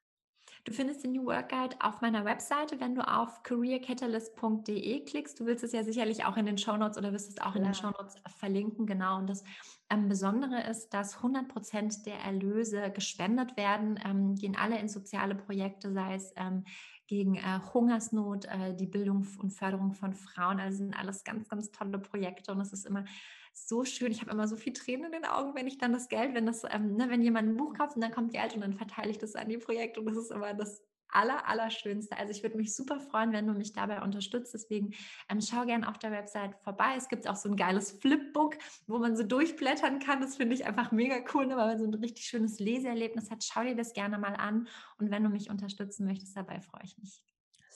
Du 0.66 0.72
findest 0.72 1.04
den 1.04 1.12
New 1.12 1.26
Work 1.26 1.50
Guide 1.50 1.76
auf 1.82 2.00
meiner 2.00 2.24
Webseite, 2.24 2.80
wenn 2.80 2.96
du 2.96 3.06
auf 3.06 3.44
careercatalyst.de 3.44 5.04
klickst. 5.04 5.38
Du 5.38 5.46
willst 5.46 5.64
es 5.64 5.74
ja 5.74 5.84
sicherlich 5.84 6.24
auch 6.24 6.38
in 6.38 6.46
den 6.46 6.58
Shownotes 6.58 6.98
oder 6.98 7.12
wirst 7.12 7.30
es 7.30 7.38
auch 7.40 7.54
ja. 7.54 7.58
in 7.58 7.64
den 7.64 7.74
Shownotes 7.74 8.16
verlinken, 8.38 8.86
genau. 8.86 9.18
Und 9.18 9.30
das 9.30 9.44
ähm, 9.90 10.08
Besondere 10.08 10.64
ist, 10.64 10.94
dass 10.94 11.18
100 11.18 11.50
Prozent 11.50 12.06
der 12.06 12.20
Erlöse 12.20 12.92
gespendet 12.92 13.58
werden, 13.58 14.00
ähm, 14.06 14.36
gehen 14.36 14.56
alle 14.56 14.80
in 14.80 14.88
soziale 14.88 15.36
Projekte, 15.36 15.92
sei 15.92 16.16
es 16.16 16.34
ähm, 16.38 16.64
gegen 17.08 17.36
äh, 17.36 17.60
Hungersnot, 17.74 18.46
äh, 18.46 18.76
die 18.76 18.88
Bildung 18.88 19.28
und 19.40 19.52
Förderung 19.52 19.94
von 19.94 20.14
Frauen. 20.14 20.60
Also 20.60 20.80
sind 20.80 20.98
alles 20.98 21.24
ganz, 21.24 21.50
ganz 21.50 21.72
tolle 21.72 22.00
Projekte 22.00 22.52
und 22.52 22.62
es 22.62 22.74
ist 22.74 22.86
immer 22.86 23.06
so 23.54 23.86
schön. 23.86 24.12
Ich 24.12 24.22
habe 24.22 24.32
immer 24.32 24.48
so 24.48 24.56
viel 24.56 24.74
Tränen 24.74 25.06
in 25.06 25.12
den 25.12 25.26
Augen, 25.26 25.56
wenn 25.56 25.68
ich 25.68 25.78
dann 25.78 25.94
das 25.94 26.10
Geld, 26.10 26.34
wenn 26.34 26.46
das, 26.46 26.64
ähm, 26.70 26.96
ne, 26.96 27.10
wenn 27.10 27.22
jemand 27.22 27.50
ein 27.50 27.58
Buch 27.58 27.74
kauft 27.74 27.96
und 27.96 28.02
dann 28.02 28.12
kommt 28.12 28.34
Geld 28.34 28.56
und 28.56 28.62
dann 28.62 28.74
verteile 28.74 29.12
ich 29.12 29.18
das 29.18 29.36
an 29.36 29.50
die 29.50 29.58
Projekte 29.58 30.00
und 30.00 30.08
das 30.08 30.18
ist 30.18 30.32
immer 30.32 30.54
das 30.54 30.82
aller, 31.16 31.48
allerschönste. 31.48 32.18
Also 32.18 32.32
ich 32.32 32.44
würde 32.44 32.58
mich 32.58 32.76
super 32.76 33.00
freuen, 33.00 33.32
wenn 33.32 33.48
du 33.48 33.54
mich 33.54 33.74
dabei 33.74 34.02
unterstützt. 34.02 34.54
Deswegen 34.54 34.94
ähm, 35.30 35.42
schau 35.42 35.66
gerne 35.66 35.88
auf 35.90 35.98
der 35.98 36.12
Website 36.12 36.56
vorbei. 36.64 36.94
Es 36.98 37.08
gibt 37.08 37.28
auch 37.28 37.36
so 37.36 37.50
ein 37.50 37.56
geiles 37.56 37.92
Flipbook, 37.92 38.56
wo 38.88 38.98
man 39.00 39.16
so 39.16 39.24
durchblättern 39.24 40.00
kann. 40.00 40.22
Das 40.22 40.36
finde 40.38 40.56
ich 40.56 40.66
einfach 40.66 40.92
mega 40.92 41.16
cool, 41.34 41.46
ne, 41.46 41.56
weil 41.58 41.68
man 41.68 41.80
so 41.80 41.86
ein 41.86 41.94
richtig 41.94 42.26
schönes 42.26 42.60
Leseerlebnis 42.60 43.32
hat. 43.32 43.44
Schau 43.44 43.64
dir 43.64 43.76
das 43.76 43.94
gerne 43.94 44.18
mal 44.18 44.36
an. 44.36 44.68
Und 44.98 45.12
wenn 45.12 45.24
du 45.24 45.30
mich 45.30 45.50
unterstützen 45.50 46.06
möchtest, 46.06 46.36
dabei 46.36 46.62
freue 46.62 46.84
ich 46.84 46.98
mich. 46.98 47.22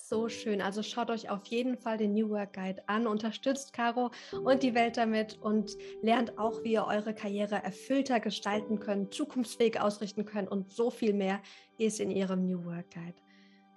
so 0.10 0.30
schön. 0.30 0.62
Also 0.62 0.84
schaut 0.84 1.10
euch 1.10 1.30
auf 1.30 1.46
jeden 1.48 1.78
Fall 1.78 1.98
den 1.98 2.14
New 2.14 2.30
Work 2.30 2.54
Guide 2.54 2.84
an, 2.88 3.08
unterstützt 3.08 3.74
Caro 3.74 4.12
und 4.32 4.64
die 4.64 4.74
Welt 4.74 4.98
damit 4.98 5.38
und 5.42 5.78
lernt 6.02 6.38
auch, 6.40 6.64
wie 6.64 6.74
ihr 6.74 6.86
eure 6.86 7.14
Karriere 7.14 7.56
erfüllter 7.56 8.20
gestalten 8.20 8.80
könnt, 8.80 9.14
zukunftsfähig 9.14 9.80
ausrichten 9.82 10.26
könnt 10.26 10.50
und 10.50 10.72
so 10.72 10.90
viel 10.90 11.14
mehr 11.14 11.42
ist 11.78 12.00
in 12.00 12.10
ihrem 12.10 12.46
New 12.48 12.64
Work 12.66 12.92
Guide. 12.92 13.27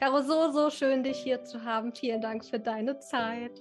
Caro, 0.00 0.22
so, 0.22 0.50
so 0.50 0.70
schön, 0.70 1.02
dich 1.02 1.18
hier 1.18 1.44
zu 1.44 1.62
haben. 1.62 1.94
Vielen 1.94 2.22
Dank 2.22 2.42
für 2.42 2.58
deine 2.58 2.98
Zeit. 3.00 3.60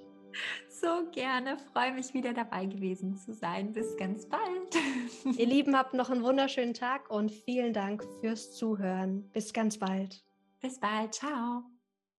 So 0.70 1.06
gerne, 1.12 1.58
freue 1.74 1.92
mich 1.92 2.14
wieder 2.14 2.32
dabei 2.34 2.66
gewesen 2.66 3.18
zu 3.18 3.34
sein. 3.34 3.74
Bis 3.74 3.98
ganz 3.98 4.26
bald. 4.26 5.38
Ihr 5.38 5.46
Lieben, 5.46 5.76
habt 5.78 5.94
noch 5.94 6.10
einen 6.10 6.24
wunderschönen 6.24 6.74
Tag 6.74 7.10
und 7.10 7.30
vielen 7.30 7.74
Dank 7.74 8.06
fürs 8.22 8.54
Zuhören. 8.54 9.30
Bis 9.34 9.52
ganz 9.52 9.80
bald. 9.80 10.24
Bis 10.62 10.80
bald, 10.80 11.14
ciao. 11.14 11.64